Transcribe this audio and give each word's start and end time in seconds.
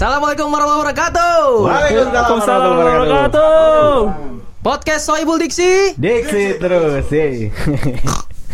Assalamualaikum 0.00 0.48
warahmatullahi 0.48 0.80
wabarakatuh. 0.80 1.36
Waalaikumsalam 1.60 2.72
warahmatullahi 2.72 3.00
wabarakatuh. 3.04 3.92
Podcast 4.64 5.04
Soibul 5.04 5.36
Diksi. 5.36 5.92
Diksi 6.00 6.56
terus, 6.56 7.04
sih. 7.12 7.52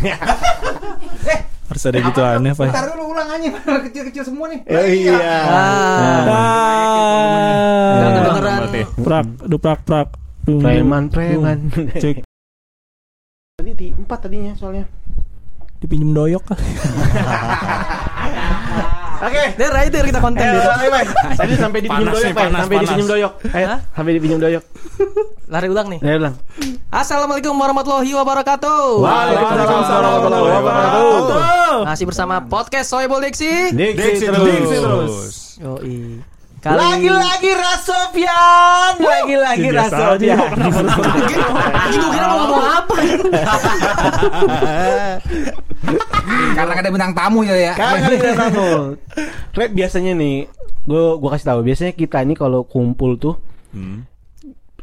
Harus 1.71 1.83
ada 1.87 2.03
gitu 2.03 2.19
aneh 2.19 2.51
Pak. 2.51 2.67
Ntar 2.67 2.91
dulu 2.91 3.15
ulang 3.15 3.31
aja 3.31 3.47
kecil-kecil 3.63 4.27
semua 4.27 4.51
nih. 4.51 4.59
Oh, 4.67 4.87
iya. 4.91 5.39
Ah, 6.27 6.27
Nggak 7.95 8.11
kedengeran. 8.11 8.59
Prak, 9.07 9.27
duprak, 9.47 9.79
prak. 9.87 10.19
Dung, 10.43 10.59
Preman, 10.59 11.07
preman. 11.07 11.71
Cek, 11.95 12.27
Tadi 13.55 13.71
di 13.71 13.95
empat 13.95 14.19
tadinya 14.27 14.51
soalnya. 14.51 14.83
dipinjem 15.79 16.11
doyok 16.11 16.43
kah? 16.43 16.59
Oke. 19.17 19.43
Dia 19.57 19.67
writer 19.67 20.03
kita 20.05 20.19
konten 20.19 20.39
Eh, 20.39 20.51
dia. 20.53 20.61
Bang, 20.61 20.81
Bang. 20.87 21.07
Tadi 21.33 21.53
sampai 21.57 21.79
dipinjam 21.81 22.07
doyok, 22.07 22.33
panas, 22.33 22.59
Sampai 22.61 22.75
dipinjam 22.77 23.07
doyok. 23.07 23.33
Ayo, 23.49 23.67
sampai 23.91 24.11
dipinjam 24.13 24.39
doyok. 24.39 24.63
Lari 25.47 25.67
ulang 25.67 25.87
nih. 25.89 25.99
Ya 25.99 26.13
ulang. 26.15 26.35
Assalamualaikum 26.87 27.53
warahmatullahi 27.53 28.11
wabarakatuh. 28.13 28.81
Waalaikumsalam 29.01 30.01
warahmatullahi 30.21 30.53
wabarakatuh. 30.53 31.77
Masih 31.85 32.05
bersama 32.05 32.35
podcast 32.43 32.87
Soibul 32.87 33.19
Diksi. 33.19 33.73
Diksi 33.73 34.25
terus. 34.29 35.57
Yoi. 35.57 36.36
Kali 36.67 36.79
Lagi-lagi 36.83 37.51
Rasofian, 37.55 38.93
lagi-lagi 38.99 39.67
aja, 39.71 39.87
Rasofian. 39.87 40.51
Anjing 41.71 42.01
gue 42.03 42.11
kira 42.11 42.27
mau 42.27 42.37
ngomong 42.43 42.63
apa 42.67 42.95
Karena 46.59 46.73
ada 46.75 46.89
bintang 46.91 47.15
tamu 47.15 47.47
ya 47.47 47.55
ya. 47.55 47.71
Kagak 47.71 48.19
ada 48.19 48.31
tamu. 48.35 48.99
Red 49.55 49.71
biasanya 49.79 50.11
nih, 50.19 50.51
gua 50.83 51.15
gua 51.15 51.39
kasih 51.39 51.47
tahu. 51.55 51.59
Biasanya 51.63 51.93
kita 51.95 52.19
ini 52.27 52.35
kalau 52.35 52.67
kumpul 52.67 53.15
tuh 53.15 53.39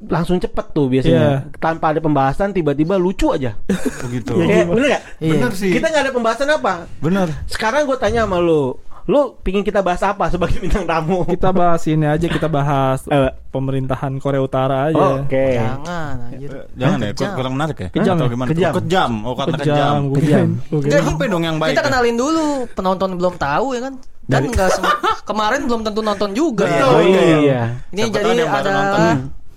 langsung 0.08 0.40
cepet 0.40 0.66
tuh 0.72 0.88
biasanya. 0.88 1.52
Tanpa 1.60 1.92
ada 1.92 2.00
pembahasan 2.00 2.56
tiba-tiba 2.56 2.96
lucu 2.96 3.28
aja. 3.28 3.60
Begitu. 4.08 4.32
Ya, 4.40 4.64
bener 4.64 4.86
gak? 4.88 5.02
Iya. 5.20 5.32
Bener 5.36 5.52
sih. 5.52 5.68
Kita 5.68 5.92
nggak 5.92 6.02
ada 6.08 6.12
pembahasan 6.16 6.48
apa. 6.48 6.88
Bener. 7.04 7.28
Sekarang 7.44 7.84
gue 7.84 7.96
tanya 8.00 8.24
sama 8.24 8.40
lu, 8.40 8.80
lu 9.04 9.36
pingin 9.38 9.60
kita 9.60 9.78
bahas 9.78 10.00
apa 10.00 10.26
sebagai 10.26 10.56
bintang 10.56 10.84
tamu? 10.84 11.22
Kita 11.24 11.52
bahas 11.52 11.84
ini 11.84 12.04
aja, 12.04 12.24
kita 12.24 12.48
bahas 12.48 13.04
Eh. 13.12 13.28
pemerintahan 13.48 14.16
Korea 14.16 14.40
Utara 14.40 14.88
aja. 14.88 15.20
Oke. 15.20 15.54
Jangan 15.54 16.16
anjir 16.26 16.50
Jangan 16.74 16.98
ya, 16.98 17.10
Kejam. 17.12 17.32
kurang 17.36 17.52
menarik 17.54 17.76
ya? 17.76 17.88
Kejam 17.90 18.14
Atau 18.14 18.24
ya? 18.24 18.32
gimana? 18.32 18.48
Kejam. 18.48 18.72
Kejam. 18.74 19.12
Oh, 19.22 19.34
karena 19.34 19.56
kejam. 19.56 19.76
Kejam, 19.76 20.00
Kejam. 20.10 20.46
Enggak, 20.72 21.00
Apa 21.06 21.24
dong 21.28 21.44
yang 21.44 21.56
baik? 21.58 21.72
Kita 21.72 21.80
ya? 21.80 21.86
kenalin 21.86 22.16
dulu 22.16 22.44
Penonton 22.70 23.10
belum 23.14 23.34
tahu 23.36 23.66
ya 23.70 23.80
kan 23.82 23.94
Kan 24.24 24.30
Dari- 24.40 24.48
nggak 24.50 24.68
sem- 24.72 24.98
Kemarin 25.28 25.60
belum 25.64 25.80
tentu 25.82 26.00
nonton 26.00 26.30
juga. 26.32 26.64
Oh 26.64 27.00
iya. 27.00 27.76
Ini 27.92 28.08
Siapa 28.08 28.18
tahu 28.18 28.32
jadi 28.32 28.42
ada. 28.44 28.72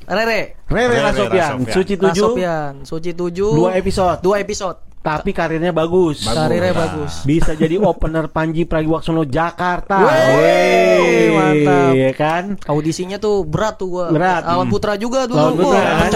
Rere 0.07 0.55
Rere 0.67 0.87
Rere 0.87 1.03
Rasofian. 1.03 1.51
Suci 1.67 1.93
7, 1.95 2.07
Rasopian 2.07 2.71
Suci 2.83 3.11
7 3.11 3.31
dua 3.31 3.75
episode. 3.75 4.19
Dua 4.19 4.39
episode 4.39 4.86
Tapi 5.07 5.31
karirnya 5.31 5.71
bagus. 5.71 6.27
Karirnya 6.27 6.75
Nah. 6.75 6.79
bagus 6.83 7.23
Bisa 7.23 7.55
jadi 7.55 7.79
opener 7.79 8.27
Panji 8.27 8.67
Pragiwaksono 8.67 9.23
Jakarta. 9.23 10.03
Wey, 10.03 10.35
Wey, 10.35 11.27
mantap. 11.31 11.91
Iya 11.95 12.11
kan? 12.11 12.43
Audisinya 12.67 13.15
tuh 13.15 13.47
berat 13.47 13.79
tuh 13.79 13.87
gua 13.87 14.11
Berat. 14.11 14.43
Lawan 14.43 14.67
Putra 14.67 14.99
juga 14.99 15.23
dulu 15.23 15.39
Lawan 15.39 15.55
Putra, 15.55 15.79
kan? 15.79 16.11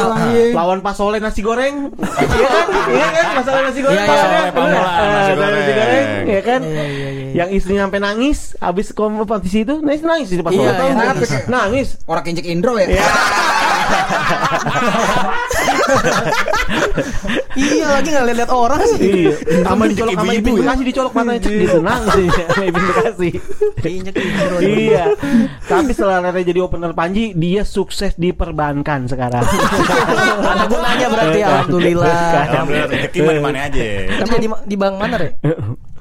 Lawan 0.51 0.79
Pak 0.83 0.93
Soleh 0.99 1.23
nasi 1.23 1.39
goreng. 1.39 1.87
Iya 2.31 2.47
kan? 2.47 2.65
Iya 2.91 3.07
kan? 3.15 3.25
Masalah 3.39 3.61
nasi 3.71 3.79
goreng. 3.79 3.95
Iya, 3.95 4.07
Pak 4.07 4.15
iya. 4.15 4.27
Eh, 4.27 4.51
nasi 4.51 5.31
dari 5.31 5.53
nasi 5.55 5.71
goreng. 5.71 5.77
goreng. 5.79 6.27
Iya 6.27 6.41
kan? 6.43 6.59
Iya, 6.61 6.83
iya, 6.83 7.09
iya. 7.09 7.31
Yang 7.31 7.49
istrinya 7.55 7.81
sampai 7.87 8.01
nangis 8.03 8.39
habis 8.59 8.87
kompetisi 8.91 9.63
itu 9.63 9.79
nangis 9.79 10.03
nangis 10.03 10.27
sih 10.27 10.43
Pak 10.43 10.51
Iya, 10.51 10.71
nangis. 11.47 11.87
Orang 12.03 12.23
kincik 12.27 12.43
Indro 12.43 12.75
ya. 12.75 12.91
Iya 17.51 17.85
lagi 17.99 18.07
nggak 18.15 18.25
lihat 18.31 18.51
orang 18.51 18.81
sih 18.87 18.99
Iya. 19.01 19.33
Sama 19.67 19.83
dicolok 19.91 20.13
sama 20.15 20.31
Ibin 20.33 20.51
ya? 20.55 20.61
Bekasi 20.63 20.83
dicolok 20.87 21.11
matanya 21.13 21.39
cek 21.43 21.53
gitu 21.59 21.79
nangis 21.83 22.11
sih 22.15 22.27
sama 22.31 22.65
Bekasi. 22.71 23.29
Kayaknya 23.81 24.11
gitu 24.15 24.55
Iya. 24.61 25.05
Tapi 25.67 25.91
setelah 25.91 26.17
Rere 26.23 26.41
jadi 26.47 26.59
opener 26.63 26.91
Panji, 26.95 27.35
dia 27.35 27.61
sukses 27.67 28.15
di 28.15 28.31
perbankan 28.31 29.07
sekarang. 29.07 29.43
Ada 30.51 30.65
gunanya 30.67 31.07
berarti 31.11 31.39
Alhamdulillah 31.43 32.17
Alhamdulillah 32.47 32.87
rezeki 32.89 33.19
mana 33.23 33.39
mana 33.43 33.59
aja. 33.67 33.85
Tapi 34.23 34.33
jadi 34.39 34.47
di 34.65 34.75
bank 34.79 34.95
mana 34.95 35.15
Re? 35.19 35.29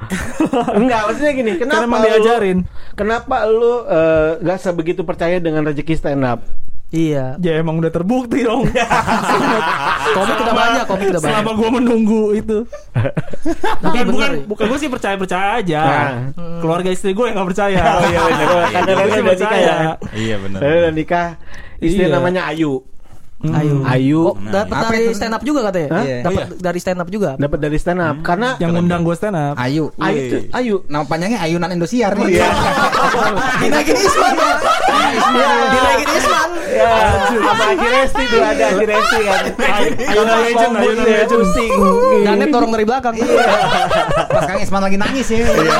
Enggak, 0.80 1.00
maksudnya 1.12 1.32
gini, 1.36 1.52
kenapa 1.60 1.84
Karena 1.84 1.98
diajarin. 2.08 2.58
Kenapa 2.96 3.36
lu 3.46 3.84
eh, 3.84 4.30
gak 4.40 4.58
sebegitu 4.60 5.04
percaya 5.04 5.36
dengan 5.38 5.66
rezeki 5.68 5.94
stand 5.94 6.24
up? 6.24 6.40
Iya 6.90 7.38
Ya 7.38 7.62
emang 7.62 7.78
udah 7.78 7.88
terbukti 7.88 8.42
dong. 8.42 8.66
Komik 10.16 10.38
udah 10.42 10.54
banyak 10.54 10.84
Komik 10.90 11.06
udah 11.08 11.22
banyak 11.22 11.34
Selama 11.38 11.52
gue 11.54 11.70
menunggu 11.70 12.22
itu. 12.34 12.58
Tapi 13.82 13.98
Bukan, 14.02 14.06
bukan, 14.10 14.30
bukan 14.50 14.64
gue 14.66 14.78
sih 14.78 14.90
percaya 14.90 15.14
percaya 15.14 15.62
aja. 15.62 15.82
Nah. 16.34 16.58
Keluarga 16.58 16.90
istri 16.90 17.14
gue 17.14 17.24
yang 17.24 17.38
nggak 17.38 17.48
percaya. 17.54 17.78
Oh 17.78 18.04
iya 18.04 18.20
benar. 18.26 18.48
Karena 18.68 18.90
Gue 18.90 18.98
Rere 18.98 19.10
sih 19.10 19.22
udah 19.22 19.36
nikah 19.38 19.58
ya. 19.58 19.76
Iya 20.12 20.36
bener. 20.42 20.58
Rere 20.58 20.76
udah 20.80 20.94
nikah. 20.94 21.28
Istri 21.80 22.04
Iya. 22.04 22.12
namanya 22.12 22.42
Ayu. 22.50 22.72
Ayo 23.42 23.80
Ayu 23.82 24.20
Oh, 24.22 24.36
dapat 24.36 24.68
Apa 24.76 24.92
dari 24.92 25.04
itu? 25.06 25.16
stand 25.16 25.32
up 25.32 25.40
juga 25.40 25.60
katanya? 25.64 25.88
Hah? 25.90 26.04
Iya. 26.04 26.18
Dapat 26.22 26.44
dari 26.60 26.76
stand 26.78 27.00
up 27.00 27.08
juga. 27.08 27.30
dapat 27.34 27.58
dari 27.58 27.78
stand 27.78 27.96
up 27.98 28.16
karena 28.20 28.48
yang 28.56 28.70
ngundang 28.70 29.00
gue 29.00 29.14
stand 29.14 29.32
up. 29.32 29.56
Ayu. 29.56 29.88
Ayu 29.96 30.20
tuh, 30.28 30.40
Ayu 30.52 30.74
Nama 30.84 31.04
panjangnya 31.04 31.40
Ayunan 31.40 31.70
Indosiar 31.70 32.12
nih. 32.20 32.36
Iya. 32.36 32.48
Dinaikin 33.58 33.96
Isman. 33.96 34.34
Dinaikin 35.66 36.08
Isman. 36.12 36.48
Ya, 36.70 36.92
Haji 37.50 37.86
Resti 37.90 38.22
tuh 38.26 38.40
ada 38.40 38.64
Haji 38.68 38.84
Resti 38.86 39.18
kan. 39.20 39.44
Ayunan 40.12 40.36
Legend, 40.38 40.72
Ayunan 40.76 41.02
Legend. 41.02 41.40
pusing. 41.40 41.72
Janet 42.22 42.48
dorong 42.50 42.70
dari 42.70 42.84
belakang. 42.84 43.14
Pas 44.28 44.44
Kang 44.44 44.60
Isman 44.60 44.82
lagi 44.82 44.96
nangis 44.96 45.26
ya. 45.26 45.38
Iya. 45.40 45.78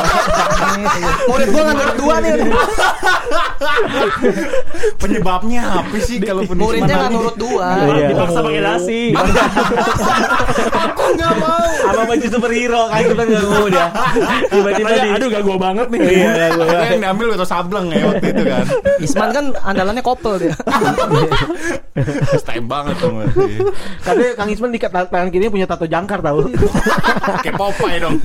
Murid 1.27 1.49
gua 1.51 1.63
nggak 1.69 1.93
dua 1.95 2.15
nih. 2.19 2.33
Penyebabnya 4.97 5.63
apa 5.77 5.97
sih 6.01 6.17
kalau 6.19 6.43
Muridnya 6.49 6.89
nggak 6.89 7.13
nurut 7.13 7.37
dua. 7.37 7.49
Iya. 7.59 8.09
Dipaksa 8.15 8.39
pakai 8.45 8.63
dasi. 8.63 9.01
Nggak 11.11 11.35
mau. 11.43 11.71
Sama 11.81 12.03
baju 12.07 12.27
superhero 12.31 12.83
kan 12.87 13.03
kita 13.03 13.23
nggak 13.27 13.45
mau 13.51 13.67
dia. 13.67 13.87
Tiba-tiba 14.47 14.89
di 14.95 15.09
aduh 15.11 15.27
gak 15.27 15.43
gue 15.43 15.57
banget 15.59 15.87
nih. 15.91 16.01
Iya, 16.07 16.47
gua. 16.55 16.67
Itu 16.71 16.85
yang 16.95 17.03
diambil 17.03 17.27
atau 17.35 17.49
sableng 17.49 17.87
ya 17.91 18.05
waktu 18.07 18.27
itu 18.31 18.43
kan. 18.47 18.65
Isman 19.03 19.31
kan 19.35 19.45
andalannya 19.67 20.03
kopel 20.05 20.35
dia. 20.39 20.55
Stay 22.39 22.63
banget 22.63 22.95
tuh 23.03 23.11
berarti. 23.11 23.53
Katanya 24.07 24.33
Kang 24.39 24.51
Isman 24.55 24.71
di 24.71 24.79
tangan 24.81 25.29
kirinya 25.35 25.51
punya 25.51 25.67
tato 25.67 25.85
jangkar 25.91 26.23
tahu. 26.23 26.47
Kayak 27.43 27.57
Popeye 27.59 27.99
dong. 27.99 28.17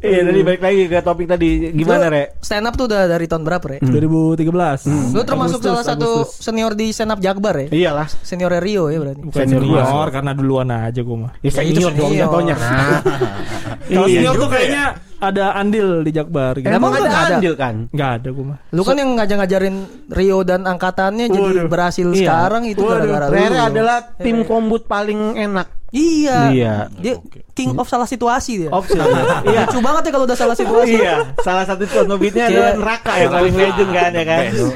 Iya, 0.00 0.20
tadi 0.26 0.40
balik 0.42 0.62
lagi 0.64 0.82
ke 0.88 0.98
topik 1.04 1.26
tadi. 1.28 1.70
Gimana, 1.76 2.08
Re? 2.08 2.36
Stand 2.40 2.66
up 2.66 2.74
tuh 2.74 2.88
udah 2.88 3.06
dari 3.06 3.26
tahun 3.28 3.42
berapa, 3.44 3.64
Re? 3.64 3.78
2013. 3.84 5.14
Lu 5.14 5.22
termasuk 5.22 5.60
salah 5.60 5.84
satu. 5.84 6.10
Senior 6.22 6.72
di 6.72 6.86
stand 6.90 7.10
up 7.10 7.18
Jakbar 7.18 7.54
ya? 7.56 7.68
Iyalah. 7.68 8.06
Senior 8.22 8.54
Rio 8.62 8.86
ya 8.88 8.98
berarti. 9.02 9.20
Bukan 9.26 9.38
Senior 9.40 9.60
senior, 9.62 9.82
gua. 9.82 10.06
karena 10.14 10.30
duluan 10.32 10.68
aja 10.70 11.00
gue 11.02 11.16
mah. 11.18 11.32
Ya 11.40 11.50
itu 11.50 11.56
senior 11.58 11.92
dong 11.92 12.10
senior. 12.12 12.22
jatuhnya. 12.30 12.54
Kalau 13.90 14.06
Iya 14.06 14.16
senior 14.20 14.34
tuh 14.34 14.46
ya. 14.46 14.52
kayaknya 14.52 14.84
ada 15.26 15.54
andil 15.54 16.00
di 16.00 16.10
Jakbar 16.10 16.56
gitu. 16.56 16.68
Emang 16.68 16.90
lu 16.90 17.00
ada 17.00 17.10
ada? 17.10 17.34
andil 17.36 17.54
kan? 17.54 17.88
Nggak 17.88 18.10
ada 18.16 18.28
gue 18.28 18.44
mah. 18.44 18.58
Lu 18.68 18.82
kan 18.82 18.94
yang 18.94 19.10
ngajak-ngajarin 19.14 19.76
Rio 20.08 20.38
dan 20.40 20.64
angkatannya 20.64 21.26
jadi 21.26 21.40
Waduh. 21.60 21.68
berhasil 21.68 22.06
Iya. 22.06 22.18
sekarang 22.20 22.62
itu 22.64 22.80
gara-gara 22.80 23.26
lu. 23.26 23.34
Rere 23.34 23.58
adalah 23.58 23.98
tim 24.16 24.42
kombut 24.42 24.84
paling 24.84 25.34
enak. 25.34 25.68
Iya. 25.88 26.38
Iya. 26.50 26.74
Dia 26.92 27.14
king 27.52 27.78
of 27.78 27.86
salah 27.86 28.04
situasi 28.04 28.66
dia. 28.66 28.70
Opsi. 28.70 28.98
Iya. 28.98 29.64
Lucu 29.64 29.78
banget 29.78 30.02
ya 30.04 30.10
kalau 30.10 30.26
udah 30.26 30.34
salah 30.34 30.52
situasi. 30.52 30.98
Iya, 30.98 31.38
salah 31.38 31.62
satu 31.62 31.86
contoh 31.86 32.18
beatnya 32.18 32.44
Kayak- 32.44 32.58
adalah 32.58 32.72
neraka 32.76 33.12
ya 33.14 33.28
paling 33.30 33.54
legend 33.54 33.90
kan 33.92 34.10
ya 34.10 34.24
kan. 34.24 34.42
Best. 34.44 34.66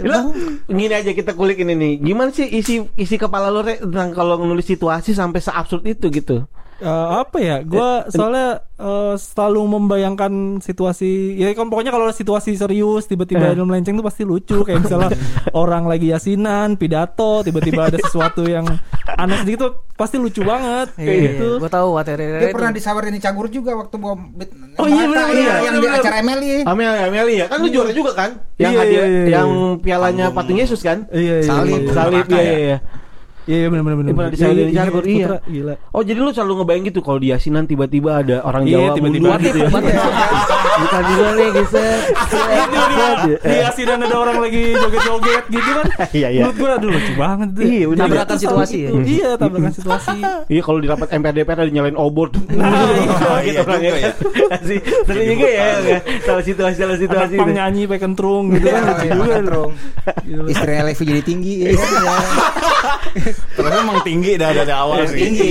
Lo 0.00 0.18
gini 0.70 0.94
aja 0.94 1.10
kita 1.10 1.34
kulik 1.34 1.58
ini 1.58 1.74
nih. 1.74 1.92
Gimana 2.00 2.30
sih 2.30 2.46
isi 2.46 2.86
isi 2.94 3.16
kepala 3.16 3.50
lo 3.50 3.60
Re, 3.60 3.82
tentang 3.82 4.14
kalau 4.14 4.38
nulis 4.38 4.62
situasi 4.64 5.10
sampai 5.10 5.42
seabsurd 5.42 5.82
itu 5.84 6.06
gitu? 6.08 6.46
Eh, 6.80 6.88
apa 7.14 7.36
ya? 7.36 7.60
Gue 7.60 7.84
soalnya 8.08 8.48
eh, 8.74 9.14
selalu 9.14 9.62
membayangkan 9.70 10.32
situasi. 10.58 11.10
Ya 11.34 11.52
kan 11.52 11.68
pokoknya 11.68 11.90
kalau 11.90 12.08
situasi 12.08 12.54
serius 12.54 13.04
tiba-tiba 13.04 13.42
Eh. 13.42 13.52
ada 13.52 13.62
melenceng 13.62 13.94
tuh 13.94 14.02
pasti 14.02 14.22
lucu. 14.22 14.62
Kayak 14.62 14.80
misalnya 14.82 15.10
orang 15.54 15.84
lagi 15.84 16.08
yasinan, 16.08 16.74
pidato, 16.74 17.40
tiba-tiba 17.40 17.86
ada 17.86 17.98
sesuatu 17.98 18.42
yang 18.42 18.64
aneh 19.12 19.36
sedikit 19.38 19.58
tuh 19.62 19.72
pasti 19.92 20.16
lucu 20.16 20.40
banget. 20.40 20.88
Kayak 20.94 21.04
Iya, 21.06 21.24
gitu. 21.28 21.48
Gue 21.58 21.68
tahu 21.68 21.88
materi 21.92 22.24
Dia 22.24 22.40
itu. 22.42 22.56
pernah 22.56 22.72
disawarin 22.72 23.12
di 23.12 23.20
Cagur 23.20 23.46
juga 23.46 23.76
waktu 23.76 23.94
gua 23.94 24.14
beat- 24.16 24.56
Oh 24.74 24.88
iya, 24.88 25.04
bener, 25.04 25.26
iya, 25.28 25.28
bener, 25.28 25.60
yang 25.60 25.74
bener, 25.76 25.84
di 25.84 25.88
acara 25.94 26.16
Emily. 26.18 26.50
Amel 26.62 26.92
Ameli 27.04 27.34
ya 27.36 27.46
kan 27.46 27.58
lu 27.60 27.68
juara 27.68 27.92
juga 27.92 28.12
kan? 28.14 28.30
Yang 28.56 28.72
Iya, 28.72 28.80
hadir 28.80 28.96
iya, 28.96 29.04
iya. 29.04 29.24
yang 29.36 29.50
pialanya 29.76 30.26
patung 30.30 30.56
Yesus 30.56 30.80
kan? 30.80 31.04
Iya, 31.10 31.34
iya, 31.36 31.44
Salib. 31.44 31.78
iya. 31.78 31.92
Salib 31.92 32.24
Neraka 32.24 32.32
iya 32.34 32.48
ya? 32.48 32.56
iya. 32.58 32.78
Iya. 33.50 33.58
Iya 33.60 33.66
benar 33.68 33.82
benar 33.82 33.96
benar. 33.96 34.06
Dia 34.06 34.14
pernah 34.14 34.30
disewa 34.30 34.52
dari 34.54 34.72
Cagur, 34.72 35.04
iya. 35.04 35.26
Putra, 35.26 35.38
Gila. 35.44 35.74
Oh 35.90 36.02
jadi 36.06 36.18
lu 36.18 36.30
selalu 36.30 36.52
ngebayang 36.56 36.84
gitu 36.86 37.00
kalau 37.02 37.18
di 37.18 37.28
Yasinan 37.28 37.64
tiba-tiba 37.66 38.10
ada 38.16 38.36
orang 38.40 38.62
Iya, 38.62 38.76
Jawa 38.78 38.88
tiba-tiba 38.94 39.28
gitu 39.40 39.58
ya. 39.58 39.68
Bukan 40.80 41.02
juga 41.04 41.26
nih 41.34 41.48
gitu. 41.50 41.78
Di 43.40 43.56
asinan 43.60 43.98
ada 44.00 44.16
orang 44.16 44.36
lagi 44.38 44.62
joget-joget 44.72 45.44
gitu 45.50 45.70
kan. 45.74 45.86
Iya 46.10 46.28
iya. 46.30 46.42
Menurut 46.46 46.56
gua 46.56 46.70
aduh 46.78 46.90
lucu 46.90 47.12
banget 47.18 47.48
tuh. 47.52 47.62
Iya, 47.66 47.84
bener. 47.86 48.00
Tabrakan 48.00 48.36
situasi 48.38 48.76
ya. 48.80 48.90
Iya, 48.96 49.30
tabrakan 49.36 49.72
situasi. 49.74 50.18
Iya 50.46 50.60
kalau 50.62 50.78
di 50.78 50.86
rapat 50.86 51.08
MPR 51.10 51.34
DPR 51.34 51.58
ada 51.60 51.70
nyalain 51.70 51.98
obor 51.98 52.30
tuh. 52.30 52.42
Nah, 52.54 52.70
iya 53.42 53.60
juga 53.66 53.98
ya. 53.98 54.12
Sering 55.04 55.26
juga 55.36 55.48
ya. 55.48 55.66
Salah 56.22 56.44
situasi 56.44 56.76
salah 56.78 56.98
situasi. 56.98 57.34
pang 57.36 57.48
tuh. 57.50 57.56
nyanyi 57.56 57.82
pakai 57.86 58.00
kentrung 58.00 58.44
gitu 58.54 58.66
kan 58.68 58.82
Iya, 59.00 59.12
juga. 60.24 60.48
Istrinya 60.48 60.82
Levi 60.86 61.02
jadi 61.04 61.22
tinggi. 61.22 61.54
Iya. 63.10 63.32
Terus 63.52 63.72
emang 63.72 63.98
tinggi 64.00 64.32
dah 64.34 64.50
dari 64.52 64.72
awal 64.72 64.98
sih. 65.04 65.18
Tinggi. 65.20 65.48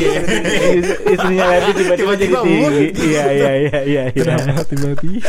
Ist- 0.75 0.99
Istrinya 1.07 1.45
Levi 1.49 1.71
tiba-tiba 1.73 2.13
jadi 2.15 2.35
tinggi. 2.39 2.85
Iya 2.99 3.23
iya 3.29 3.51
iya 3.57 3.77
iya. 3.83 4.03
iya. 4.09 4.35
Tiba-tiba? 4.61 5.19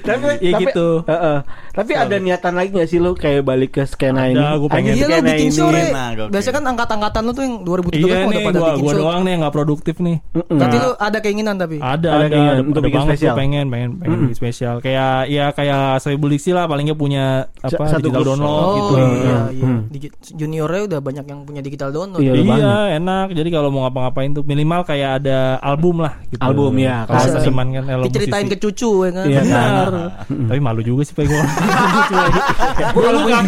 Tapi 0.00 0.24
Ya 0.38 0.52
tapi- 0.52 0.64
gitu. 0.64 0.88
Heeh. 1.04 1.38
Tapi 1.70 1.92
ada 1.94 2.16
niatan 2.16 2.52
lagi 2.52 2.70
gak 2.72 2.88
sih 2.88 2.98
lu 2.98 3.14
kayak 3.14 3.40
balik 3.40 3.70
ke 3.72 3.82
skena 3.84 4.26
ini? 4.26 4.36
Ada, 4.36 4.58
gua 4.58 4.68
pengen. 4.68 4.92
Iya 4.92 5.06
skena 5.06 5.22
bikin 5.24 5.46
ini. 5.46 5.54
show. 5.54 5.68
Nah. 5.70 6.10
Biasanya 6.28 6.54
kan 6.56 6.64
angkat-angkatan 6.68 7.20
lu 7.22 7.32
tuh 7.32 7.42
yang 7.42 7.54
2013 7.62 7.94
Iya 8.00 8.16
udah 8.20 8.40
pada 8.42 8.58
bikin 8.66 8.82
gua 8.82 8.92
show. 8.92 9.00
doang 9.00 9.20
nih 9.22 9.30
yang 9.30 9.40
gak 9.40 9.54
produktif 9.54 9.96
nih. 9.98 10.16
Nah. 10.50 10.68
lu 10.68 10.90
ada 10.96 11.18
keinginan 11.20 11.54
tapi. 11.56 11.76
Ada, 11.78 12.10
Ada 12.26 12.40
untuk 12.60 12.82
bikin 12.82 12.96
banget 12.96 13.16
spesial. 13.16 13.28
gua 13.28 13.40
pengen, 13.40 13.66
pengen, 13.68 13.90
pengen 13.96 14.18
bikin 14.24 14.36
spesial. 14.36 14.74
Kayak, 14.80 15.14
ya 15.26 15.46
kayak 15.50 15.80
Seribu 16.00 16.26
Diksi 16.26 16.50
lah, 16.50 16.66
paling 16.66 16.84
nggak 16.84 16.98
punya 16.98 17.24
apa 17.56 17.84
Satu 17.86 18.02
digital 18.02 18.22
download 18.26 18.50
Oh 18.50 18.74
gitu. 18.74 18.94
iya, 18.98 19.38
Hmm. 19.54 19.80
iya. 19.90 20.10
Juniornya 20.32 20.82
udah 20.86 20.99
banyak 21.00 21.24
yang 21.26 21.40
punya 21.44 21.60
digital 21.64 21.90
download. 21.90 22.20
Iya, 22.20 22.32
Iya, 22.36 22.76
enak. 23.00 23.32
Jadi 23.32 23.48
kalau 23.48 23.68
mau 23.72 23.88
ngapa-ngapain 23.88 24.30
tuh 24.32 24.44
minimal 24.46 24.84
kayak 24.84 25.24
ada 25.24 25.56
album 25.60 26.04
lah 26.04 26.16
gitu. 26.28 26.40
Album, 26.40 26.72
ya. 26.78 27.04
Kalau 27.08 27.40
seniman 27.40 27.66
kan 27.74 27.84
kalau 27.88 28.04
Diceritain 28.06 28.46
musisi. 28.46 28.54
ke 28.56 28.62
cucu 28.62 28.90
ya 29.04 29.10
kan. 29.10 29.24
Iya, 29.26 29.40
kan? 29.40 29.46
Benar. 29.48 29.92
Tapi 30.52 30.60
malu 30.60 30.80
juga 30.84 31.02
sih 31.08 31.14
pengen 31.16 31.32
Gue 32.94 33.02
kalau 33.02 33.20
punya 33.24 33.40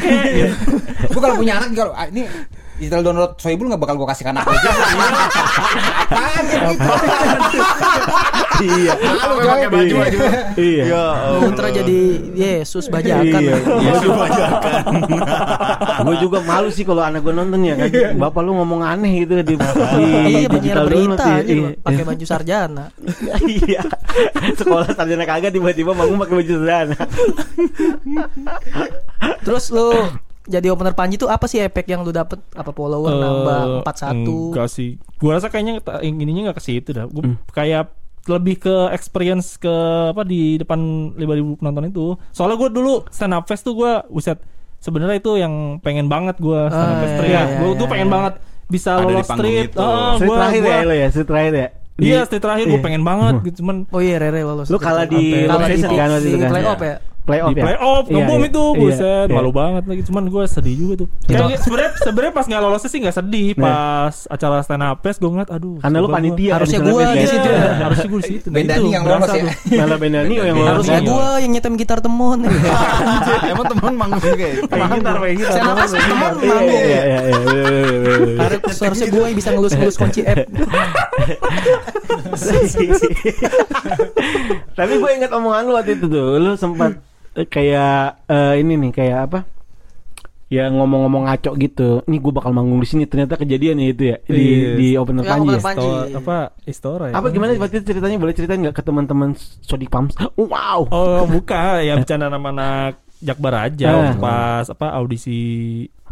Gue 1.09 1.21
kalau 1.21 1.37
punya 1.37 1.55
anak 1.61 1.69
kalau 1.77 1.93
ah, 1.93 2.07
ini 2.09 2.25
digital 2.83 3.07
download 3.07 3.39
Soebul 3.39 3.71
nggak 3.71 3.79
bakal 3.79 3.95
gue 3.95 4.09
kasih 4.11 4.27
anak 4.35 4.43
gue. 4.43 4.59
Apaan 6.03 6.45
ini? 6.51 6.75
Iya. 8.63 8.93
Pakai 8.99 9.69
baju 9.71 9.95
baju. 10.03 10.19
Iya. 10.59 10.85
Ya. 10.91 11.07
Putra 11.39 11.69
jadi 11.71 11.99
Yesus 12.35 12.91
bajakan. 12.91 13.39
Iya. 13.39 13.55
Iya, 13.63 13.93
bajakan. 14.11 14.83
gue 16.03 16.17
juga 16.19 16.39
malu 16.43 16.69
sih 16.75 16.83
kalau 16.83 17.07
anak 17.07 17.23
gue 17.23 17.31
nonton 17.31 17.63
ya 17.63 17.79
kan. 17.79 18.19
Bapak 18.19 18.43
lu 18.43 18.59
ngomong 18.59 18.83
aneh 18.83 19.23
gitu 19.23 19.39
di, 19.47 19.55
di 19.55 20.05
Iya, 20.43 20.49
digital 20.51 20.85
berita 20.91 21.39
download, 21.39 21.47
iya. 21.47 21.71
pakai 21.79 22.03
baju 22.03 22.25
sarjana. 22.27 22.91
Iya. 23.47 23.83
Sekolah 24.59 24.91
sarjana 24.91 25.23
kagak 25.23 25.55
tiba-tiba 25.55 25.95
bangun 25.95 26.19
pakai 26.19 26.35
baju 26.43 26.53
sarjana. 26.59 26.99
Terus 29.47 29.65
lu 29.71 29.91
jadi 30.45 30.67
opener 30.69 30.93
Panji 30.93 31.15
tuh 31.15 31.27
apa 31.27 31.45
sih 31.45 31.59
efek 31.59 31.87
yang 31.87 32.01
lu 32.01 32.11
dapet? 32.11 32.43
Apa 32.51 32.71
follower 32.71 33.13
nambah 33.13 33.61
Eh, 33.63 33.83
41? 33.83 34.51
Enggak 34.51 34.69
sih. 34.69 34.91
Gua 35.17 35.37
rasa 35.37 35.47
kayaknya 35.47 35.79
ininya 36.01 36.43
enggak 36.45 36.59
ke 36.59 36.65
situ 36.65 36.91
dah. 36.91 37.07
Gua 37.07 37.23
Hmm. 37.25 37.37
kayak 37.49 37.95
lebih 38.25 38.57
ke 38.57 38.75
experience 38.91 39.55
ke 39.57 39.71
apa 40.09 40.23
di 40.23 40.55
depan 40.57 40.79
5000 41.13 41.27
penonton 41.57 41.85
itu. 41.85 42.07
Soalnya 42.31 42.55
gue 42.57 42.71
dulu 42.73 43.03
stand 43.09 43.33
up 43.33 43.45
fest 43.45 43.63
tuh 43.63 43.75
gua 43.75 44.07
buset 44.07 44.39
sebenarnya 44.79 45.19
itu 45.19 45.35
yang 45.37 45.53
pengen 45.79 46.07
banget 46.07 46.39
gua 46.39 46.67
stand 46.69 46.87
up 46.87 46.95
Ah, 46.95 47.01
fest 47.01 47.13
iya, 47.13 47.19
teriak. 47.21 47.43
iya, 47.45 47.59
Gua 47.59 47.69
iya, 47.69 47.79
tuh 47.79 47.87
pengen 47.89 48.07
iya. 48.07 48.15
banget 48.15 48.35
bisa 48.69 48.91
Ada 48.93 49.01
di 49.01 49.13
lolos 49.13 49.27
street. 49.29 49.69
itu. 49.69 49.79
Ah, 49.79 49.91
Street 50.13 50.23
gua- 50.25 50.39
terakhir 50.39 50.61
gua- 50.61 50.71
ya 50.73 50.83
lo 50.83 50.95
ya, 50.97 51.07
street 51.09 51.29
terakhir 51.29 51.53
ya. 51.53 51.69
Di- 51.93 52.09
Iya, 52.09 52.21
street 52.25 52.41
terakhir 52.41 52.65
gue 52.65 52.73
Iya. 52.73 52.83
pengen 52.83 53.03
banget 53.03 53.35
gitu 53.45 53.57
cuman 53.61 53.77
Oh 53.87 54.01
iya 54.01 54.17
Rere 54.17 54.41
lolos. 54.43 54.67
Lu 54.67 54.79
kalah 54.81 55.05
di 55.05 55.45
kalah 55.45 55.69
di, 55.69 55.77
kan 55.85 56.09
waktu 56.09 56.25
di 56.25 56.31
itu 56.31 56.39
kan? 56.41 56.51
playoff 56.51 56.81
ya. 56.81 56.97
Playoff 57.23 57.49
di 57.49 57.55
ya? 57.55 57.65
playoff 57.65 58.05
Iya, 58.05 58.15
ngebom 58.19 58.35
iya. 58.37 58.49
itu 58.49 58.65
Iya, 58.65 58.77
buset 58.77 59.27
iya. 59.27 59.33
malu 59.33 59.51
banget 59.51 59.83
lagi 59.85 60.03
cuman 60.03 60.25
gue 60.27 60.43
sedih 60.45 60.75
juga 60.77 60.95
tuh 60.97 61.09
kayak 61.23 61.55
sebenarnya 61.57 61.91
sebenarnya 61.97 62.33
pas 62.33 62.45
nggak 62.45 62.61
lolosnya 62.61 62.89
sih 62.89 62.99
nggak 62.99 63.15
sedih 63.15 63.49
Nah. 63.53 63.63
pas 63.63 64.15
acara 64.27 64.57
stand 64.61 64.83
up 64.83 64.99
fest 64.99 65.19
gue 65.19 65.29
ngeliat 65.29 65.47
aduh 65.49 65.79
Karena 65.79 65.97
lu 65.97 66.09
panitia 66.09 66.43
gua- 66.43 66.55
Harusnya 66.57 66.81
gua 66.81 66.99
Fes, 66.99 67.07
di 67.09 67.19
ya? 67.19 67.29
situ. 67.29 67.49
Iya, 67.49 67.63
harusnya 67.81 68.09
gue 68.09 68.19
di 68.19 68.27
situ 68.29 68.47
Nah, 68.49 68.59
nih 68.59 68.91
yang 68.91 69.05
lolos 69.05 69.29
ya. 69.29 69.35
tuh. 69.39 69.55
Malah 69.73 69.99
Benani 69.99 70.35
yang 70.35 70.47
Iya, 70.53 70.67
Harusnya 70.69 70.99
Iya. 70.99 71.07
gua 71.07 71.27
yang 71.39 71.53
nyetem 71.53 71.75
gitar 71.77 71.99
temon. 71.99 72.39
Emang 73.53 73.67
teman 73.69 73.93
manggung 73.95 74.23
juga 74.25 74.43
ya? 74.45 74.57
Pengen 74.65 74.91
gitar, 74.97 75.17
pengen 75.17 75.37
gitar. 75.39 75.53
Saya 75.53 75.63
nafas 75.65 75.91
gitar. 75.93 76.11
manggung. 76.13 76.43
Iya, 76.43 76.59
iya, 76.59 76.83
iya, 76.83 76.83
iya, 76.83 77.21
iya, 77.23 77.23
iya, 77.23 77.63
iya, 77.63 78.15
iya. 78.19 78.39
Harus 78.41 78.61
seharusnya 78.73 79.09
gua 79.09 79.25
yang 79.25 79.37
bisa 79.37 79.51
ngelus-ngelus 79.53 79.97
kunci 79.97 80.21
app. 80.23 80.43
Tapi 84.73 84.93
gue 84.95 85.11
ingat 85.13 85.31
omongan 85.31 85.63
lu 85.65 85.75
waktu 85.75 85.93
itu 85.95 86.07
tuh, 86.09 86.39
lu 86.39 86.53
sempat 86.55 86.99
kayak 87.35 87.95
eh, 88.25 88.55
ini 88.59 88.73
nih 88.79 88.93
kayak 88.93 89.19
apa? 89.27 89.41
Ya 90.47 90.69
ngomong-ngomong 90.69 91.25
ngaco 91.25 91.57
gitu. 91.57 92.05
Nih 92.05 92.19
gue 92.19 92.29
bakal 92.31 92.53
manggung 92.53 92.77
di 92.77 92.85
sini. 92.85 93.05
Ternyata 93.05 93.35
kejadian 93.35 93.81
ya 93.81 93.89
itu 93.89 94.03
ya 94.05 94.17
di 94.23 94.37
Iya. 94.37 94.69
di 94.77 94.87
opener 94.95 95.25
Ya, 95.25 95.31
Panji. 95.31 95.41
opener 95.43 95.57
ya? 95.57 95.65
Panji. 95.65 95.81
Istora- 95.81 96.09
apa 96.15 96.37
Istora 96.63 97.05
ya 97.09 97.15
Apa 97.15 97.27
gimana 97.29 97.51
waktu 97.57 97.75
itu 97.75 97.87
ceritanya? 97.89 98.17
Boleh 98.17 98.35
ceritain 98.35 98.61
nggak 98.61 98.77
ke 98.77 98.83
teman-teman 98.83 99.33
Sodik 99.61 99.89
Pams? 99.89 100.13
Wow. 100.37 100.87
oh 100.87 101.25
bukan 101.27 101.81
ya 101.81 101.97
bercanda 101.97 102.29
nama 102.29 102.49
anak 102.51 102.93
Jakbar 103.19 103.73
aja 103.73 103.87
Ah. 103.89 103.97
waktu 103.97 104.19
pas 104.19 104.67
apa 104.69 104.87
audisi 104.93 105.39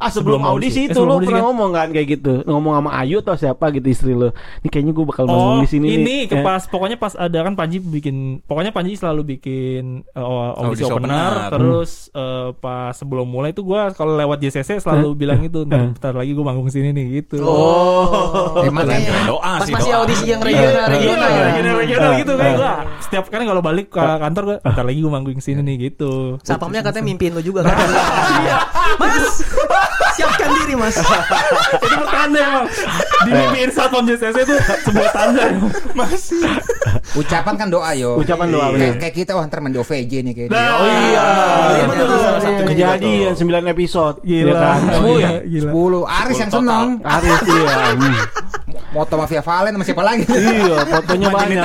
Ah 0.00 0.08
sebelum, 0.08 0.40
audisi, 0.42 0.80
Eh, 0.80 0.84
itu 0.86 0.96
sebelum 0.96 1.04
lu 1.04 1.14
audisi 1.14 1.28
pernah 1.28 1.38
kan? 1.38 1.48
ngomong 1.50 1.70
kan 1.70 1.88
kayak 1.90 2.08
gitu 2.10 2.32
ngomong 2.42 2.72
sama 2.74 2.90
Ayu 2.96 3.20
atau 3.20 3.34
siapa 3.34 3.68
gitu 3.70 3.86
istri 3.86 4.12
lu. 4.12 4.32
Ini 4.58 4.68
kayaknya 4.68 4.92
gue 4.92 5.04
bakal 5.04 5.24
manggung 5.24 5.52
Oh 5.52 5.60
di 5.60 5.68
sini. 5.68 5.86
ini 5.90 6.00
nih. 6.00 6.20
ke 6.26 6.34
Eh, 6.34 6.42
pas 6.42 6.62
pokoknya 6.62 6.96
pas 6.96 7.12
ada 7.14 7.38
kan 7.38 7.52
Panji 7.52 7.78
bikin 7.78 8.16
pokoknya 8.42 8.70
Panji 8.70 8.94
selalu 8.94 9.22
bikin 9.30 10.08
uh, 10.10 10.56
Audisi 10.56 10.82
audisi, 10.82 10.84
opener, 10.88 11.12
opener. 11.30 11.50
terus 11.52 11.90
uh, 12.12 12.50
pas 12.54 12.90
sebelum 12.92 13.24
mulai 13.24 13.50
itu 13.50 13.60
gua 13.60 13.90
kalau 13.90 14.14
lewat 14.14 14.40
JCC 14.40 14.78
selalu 14.78 15.12
bilang 15.14 15.40
itu 15.40 15.62
Eh. 15.62 15.92
ntar 15.94 16.12
lagi 16.12 16.32
gua 16.32 16.48
manggung 16.48 16.66
sini 16.66 16.90
nih 16.90 17.20
gitu. 17.20 17.42
Oh. 17.42 18.64
Eh, 18.64 18.72
makanya 18.72 19.12
Doa 19.26 19.52
Pas 19.54 19.62
sih 19.62 19.74
masih 19.74 19.90
doa. 19.90 20.00
audisi 20.00 20.24
yang 20.26 20.40
Iya, 20.40 20.48
regional 20.48 20.72
iya, 20.72 20.84
regional. 20.88 21.28
iya, 21.28 21.36
ya. 21.36 21.44
regional 21.46 21.74
regional 21.78 22.12
gitu 22.16 22.32
kayak 22.34 22.48
Eh. 22.48 22.56
gua. 22.56 22.72
Setiap 23.00 23.24
kali 23.26 23.44
kalau 23.44 23.60
balik 23.60 23.86
ke 23.88 24.00
kantor 24.00 24.42
gua 24.46 24.56
ntar 24.64 24.82
lagi 24.82 24.98
gua 24.98 25.12
manggung 25.12 25.36
sini 25.38 25.60
nih 25.60 25.76
gitu. 25.86 26.40
Sapamnya 26.40 26.80
katanya 26.80 27.04
mimpiin 27.06 27.32
lu 27.32 27.42
juga 27.42 27.60
kan. 27.62 27.76
Mas, 29.00 29.44
siapkan 29.44 29.58
diri 29.70 29.89
mas. 30.90 31.06
itu 31.86 31.96
pertanda 32.02 32.38
emang. 32.40 32.66
Dimimpiin 33.26 33.70
saat 33.70 33.88
pom 33.92 34.02
JCC 34.02 34.36
itu 34.42 34.54
sebuah 34.88 35.10
tanda. 35.14 35.44
ucapan 37.14 37.54
kan 37.54 37.68
doa 37.70 37.90
yo. 37.94 38.18
Ucapan 38.18 38.46
doa, 38.50 38.66
Kayak-. 38.74 38.96
Kayak 38.98 39.14
kita 39.14 39.32
wah 39.36 39.44
ntar 39.46 39.60
main 39.62 39.72
di 39.74 39.80
OVJ 39.80 40.12
nih 40.26 40.32
kayak. 40.34 40.48
Nah, 40.50 40.68
Oh 40.80 40.86
iya, 40.88 41.24
Iya, 41.70 41.84
satunya 42.18 42.60
Kejadian 42.64 43.32
9 43.36 43.74
episode. 43.74 44.16
Gila. 44.24 44.50
ya 44.50 44.54
kan? 44.56 44.78
Iya, 45.06 45.30
gila. 45.44 45.70
10 45.72 46.20
Aris 46.24 46.38
yang 46.38 46.52
seneng. 46.52 46.86
Aris 47.04 47.40
iya. 47.46 47.76
Hmm. 48.90 48.96
Moto 48.96 49.14
Mafia 49.14 49.38
Valen 49.40 49.70
sama 49.70 49.84
siapa 49.86 50.02
lagi? 50.02 50.26
Iya, 50.26 50.76
fotonya 50.84 51.28
banyak. 51.30 51.62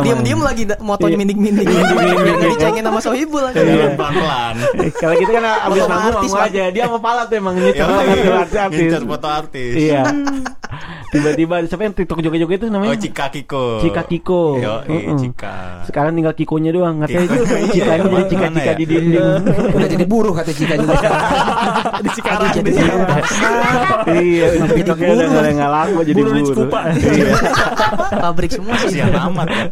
Diem-diem 0.00 0.40
lagi 0.40 0.62
da- 0.64 0.78
motonya 0.78 1.10
Iya. 1.10 1.18
mindik-mindik. 1.18 1.66
Mindik-mindik. 1.66 2.50
Dicengin 2.54 2.82
sama 2.84 3.00
Sohibul 3.02 3.42
lagi. 3.42 3.58
Iya. 3.58 3.90
Pelan-pelan. 3.92 4.54
Eh, 4.78 4.90
Kalau 4.94 5.14
gitu 5.16 5.30
kan 5.30 5.42
abis 5.44 5.82
manggung 5.84 6.34
aja. 6.36 6.62
Dia 6.70 6.82
sama 6.86 6.98
Palat 6.98 7.28
emang 7.32 7.54
artis-artis. 7.58 8.78
Ngincer 8.78 9.02
foto 9.02 9.26
artis. 9.26 9.72
Iya. 9.74 10.02
Tiba-tiba 11.08 11.54
siapa 11.64 11.82
yang 11.82 11.94
TikTok 11.94 12.18
joget-joget 12.20 12.58
itu 12.58 12.68
namanya? 12.68 12.90
Oh 12.90 12.98
Cika 12.98 13.26
Kiko. 13.28 13.64
Cika 13.78 14.02
Kiko. 14.04 14.42
Yo, 14.56 14.74
Mm-mm. 14.84 15.16
Cika. 15.16 15.84
Sekarang 15.84 16.12
tinggal 16.12 16.32
Kikonya 16.32 16.70
doang. 16.70 17.00
Katanya 17.00 17.28
Kiko. 17.28 17.44
Cika 17.70 17.92
ini 17.92 18.04
jadi 18.04 18.10
Mana 18.10 18.26
Cika-Cika 18.26 18.64
ya? 18.64 18.74
di 18.74 18.84
dinding. 18.84 19.26
Udah 19.70 19.88
jadi 19.88 20.04
buruh 20.04 20.32
kata 20.32 20.50
Cika 20.50 20.74
juga. 20.76 20.96
Di 21.96 22.08
Cikarang 22.10 22.48
jadi 22.50 22.64
di 22.64 22.72
Cikarang. 22.74 23.00
Iya, 24.04 24.46
TikToknya 24.68 25.06
udah 25.08 25.26
buruh. 25.26 25.28
nggak 25.32 25.52
nggak 25.54 25.70
laku 25.72 25.98
jadi 26.02 26.14
Buruh. 26.14 26.68
Iya. 26.94 27.26
Pabrik 28.14 28.50
semua 28.50 28.74
sih. 28.76 28.86
Kasihan 28.94 29.12
amat 29.28 29.48
ya. 29.48 29.64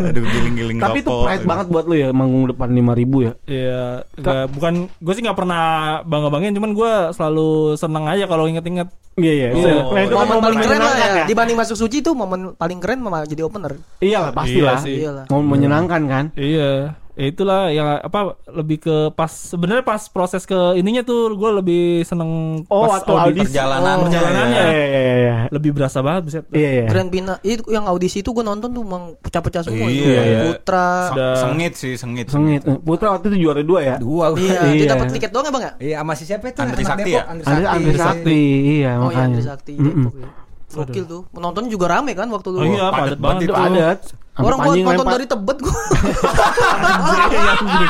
Aduh 0.00 0.24
giling-giling 0.24 0.76
Tapi 0.78 0.98
itu 1.00 1.10
pride 1.10 1.44
banget 1.44 1.66
buat 1.68 1.84
lu 1.84 1.94
ya 1.94 2.08
manggung 2.10 2.44
depan 2.46 2.68
5000 2.68 2.86
ya. 3.20 3.32
Iya, 3.44 3.82
nggak- 4.16 4.48
bukan 4.50 4.72
gue 4.90 5.12
sih 5.12 5.22
nggak 5.22 5.36
pernah 5.36 5.62
bangga 6.02 6.28
banggain, 6.28 6.54
cuman 6.54 6.70
gue 6.72 6.92
selalu 7.12 7.50
seneng 7.74 8.04
aja 8.06 8.24
kalau 8.24 8.44
inget-inget. 8.44 8.88
Iya 9.14 9.32
iya. 9.32 9.48
Oh. 9.52 9.90
Itu 10.10 10.18
kan 10.18 10.26
Momen 10.26 10.42
paling 10.42 10.58
keren 10.58 10.80
lah 10.80 10.90
menyenangkan 10.90 11.12
ya. 11.14 11.24
Dibanding 11.30 11.56
masuk 11.56 11.76
suci 11.78 11.96
itu 12.02 12.10
momen 12.12 12.40
paling 12.58 12.78
keren 12.82 12.98
jadi 13.24 13.42
opener. 13.46 13.72
Iya 14.02 14.18
lah 14.26 14.32
pasti 14.34 14.58
Iya 14.58 14.66
lah. 14.66 14.78
sih. 14.82 14.96
Iyalah. 14.98 15.24
Mau 15.30 15.40
menyenangkan 15.40 16.02
kan? 16.04 16.24
Iya, 16.34 16.98
ya 17.12 17.26
itulah 17.26 17.60
ya 17.68 17.82
apa 17.98 18.20
lebih 18.48 18.78
ke 18.78 18.96
pas 19.10 19.28
sebenarnya 19.28 19.82
pas 19.82 20.00
proses 20.06 20.42
ke 20.42 20.54
ininya 20.74 21.00
tuh 21.00 21.32
gue 21.32 21.50
lebih 21.52 21.82
seneng 22.02 22.62
Oh, 22.66 22.84
pas 22.84 22.98
waktu 22.98 23.10
audisi. 23.10 23.20
audisi. 23.20 23.46
Perjalanan 23.50 23.94
Oh, 23.94 24.02
perjalanannya. 24.04 24.62
Iya, 24.62 24.70
iya, 24.70 25.00
iya, 25.00 25.14
iya. 25.16 25.34
lebih 25.48 25.70
berasa 25.70 25.98
banget 26.00 26.22
bisa 26.24 26.38
Iya, 26.50 26.70
iya. 26.72 26.86
Grand 26.86 27.08
Pina 27.08 27.34
itu 27.40 27.62
yang 27.66 27.84
audisi 27.84 28.20
itu 28.20 28.30
gue 28.30 28.40
nonton 28.40 28.70
tuh 28.70 28.80
emang 28.80 29.18
pecah-pecah 29.18 29.62
semua. 29.62 29.86
Iya, 29.86 29.92
itu. 29.92 30.06
iya. 30.06 30.40
Putra. 30.46 30.88
Ada- 31.10 31.36
Sengit 31.40 31.72
sih, 31.74 31.94
sengit. 31.94 32.26
Sengit. 32.26 32.62
Putra 32.80 33.12
waktu 33.12 33.26
itu 33.28 33.38
juara 33.42 33.60
dua 33.60 33.80
ya. 33.80 33.96
Dua. 33.96 34.32
Iya, 34.32 34.58
Iya. 34.66 34.74
dia 34.76 34.86
dapat 34.88 35.06
tiket 35.10 35.30
doang 35.30 35.44
ya 35.44 35.52
bang 35.52 35.62
ya? 35.62 35.72
Iya, 35.76 35.96
sama 35.98 36.12
si 36.14 36.24
siapa 36.24 36.44
itu? 36.46 36.58
Andri 36.60 36.82
Sakti 36.82 37.02
Depok, 37.04 37.12
ya? 37.12 37.22
Andri 37.26 37.44
Andri, 37.44 37.66
Andri 37.66 37.94
Sakti, 37.96 38.40
iya 38.72 38.90
Oh 38.96 39.10
iya, 39.10 39.18
makanya. 39.20 39.26
Andri 39.26 39.42
Sakti. 39.42 39.72
Depok 39.74 40.14
ya. 40.16 40.30
Gokil 40.70 41.04
tuh. 41.04 41.22
Penontonnya 41.28 41.66
juga 41.68 41.86
rame 41.90 42.14
kan 42.14 42.30
waktu 42.30 42.48
oh 42.48 42.54
dulu. 42.54 42.64
iya 42.64 42.86
padat 42.88 42.94
padat 42.94 43.18
banget 43.18 43.42
Itu 43.42 43.54
ada. 43.58 43.86
Sampai 44.30 44.46
Orang 44.46 44.58
gua 44.62 44.74
nonton 44.78 45.06
dari 45.10 45.26
Tebet 45.26 45.58
gua. 45.58 45.74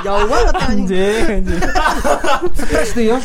Jauh 0.01 0.27
banget 0.27 0.55
anjing. 0.57 1.45
Stres 2.57 2.91
tuh 2.97 3.05
ya. 3.07 3.19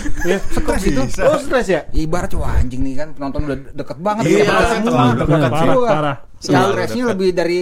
Stres 0.52 0.84
itu. 0.84 1.02
Oh, 1.24 1.40
stres 1.40 1.66
ya? 1.66 1.82
Ibarat 1.90 2.30
wah 2.36 2.60
anjing 2.60 2.84
nih 2.84 2.94
kan 2.96 3.08
penonton 3.16 3.48
udah 3.48 3.58
deket 3.72 3.98
banget 3.98 4.24
Iya, 4.28 4.44
terlalu 4.46 4.68
semua. 4.68 5.04
parah 5.16 5.50
parah 5.88 6.16
Sekali 6.36 6.52
Terlalu 6.52 6.72
stresnya 6.76 7.04
lebih 7.08 7.30
dari 7.32 7.62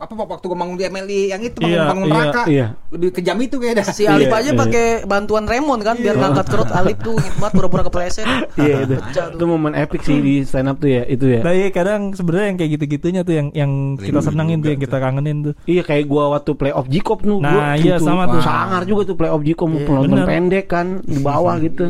apa 0.00 0.12
waktu 0.16 0.44
gue 0.48 0.56
bangun 0.56 0.76
di 0.80 0.84
MLI 0.88 1.20
yang 1.28 1.42
itu 1.44 1.58
bangun 1.60 1.76
Iya, 1.76 1.82
bangun 1.92 2.06
iya, 2.08 2.16
raka 2.16 2.42
iya. 2.48 2.66
lebih 2.88 3.10
kejam 3.12 3.36
itu 3.38 3.56
kayak 3.60 3.74
dah 3.76 3.86
Si 3.92 4.02
Alip 4.08 4.32
Iya, 4.32 4.40
aja 4.40 4.50
iya. 4.50 4.56
pakai 4.56 4.86
bantuan 5.04 5.44
Raymond 5.44 5.80
kan 5.84 5.96
biar 6.00 6.16
ngangkat 6.16 6.46
kerut 6.48 6.70
Alip 6.80 6.98
tuh 7.04 7.14
ngikmat 7.20 7.50
pura-pura 7.52 7.82
kepleset. 7.84 8.24
Iya 8.56 8.76
itu. 8.88 8.96
Itu 9.36 9.44
momen 9.44 9.76
epic 9.76 10.00
sih 10.02 10.18
di 10.18 10.34
stand 10.48 10.72
up 10.72 10.80
tuh 10.80 10.88
ya, 10.88 11.02
itu 11.04 11.28
ya. 11.28 11.40
Nah 11.44 11.52
iya 11.52 11.68
kadang 11.68 12.16
sebenarnya 12.16 12.46
yang 12.48 12.58
kayak 12.58 12.70
gitu-gitunya 12.80 13.20
tuh 13.22 13.34
yang 13.36 13.48
yang 13.52 13.72
kita 14.00 14.20
senengin 14.24 14.58
juga 14.58 14.64
tuh 14.64 14.70
yang 14.72 14.82
kita 14.88 14.96
kangenin 14.96 15.36
tuh. 15.44 15.54
Iya 15.68 15.82
kayak 15.84 16.04
gua 16.08 16.24
waktu 16.32 16.50
playoff 16.56 16.86
Jikop 16.88 17.18
tuh 17.20 17.38
Nah, 17.38 17.52
gua 17.52 17.64
iya, 17.76 17.96
gitu. 18.00 18.08
sama 18.08 18.24
tuh. 18.26 18.40
Sangar 18.40 18.82
juga 18.88 19.02
tuh 19.04 19.16
playoff 19.20 19.42
Jikop 19.44 19.68
penonton 19.84 20.18
pendek 20.24 20.66
kan 20.66 20.86
di 21.04 21.20
bawah 21.20 21.60
gitu. 21.60 21.84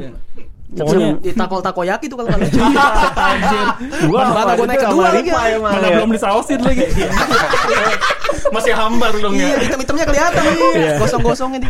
Pokoknya 0.71 1.19
di 1.19 1.31
takol 1.35 1.59
takoyaki 1.59 2.07
tuh 2.07 2.17
kalau 2.23 2.31
nggak 2.31 2.47
anjir. 3.27 3.67
Gua 4.07 4.23
Mana 4.31 4.53
gua 4.55 4.67
naik 4.71 4.81
kedua 4.87 5.07
lagi, 5.11 5.31
Mana 5.59 5.87
belum 5.99 6.11
disausin 6.15 6.61
lagi. 6.63 6.87
Masih 8.55 8.73
hambar 8.73 9.13
dong 9.15 9.33
Iya, 9.33 9.47
ya. 9.49 9.59
hitam-hitamnya 9.61 10.05
kelihatan. 10.05 10.43
Iya. 10.75 10.93
Gosong-gosongnya 10.99 11.59
di. 11.61 11.69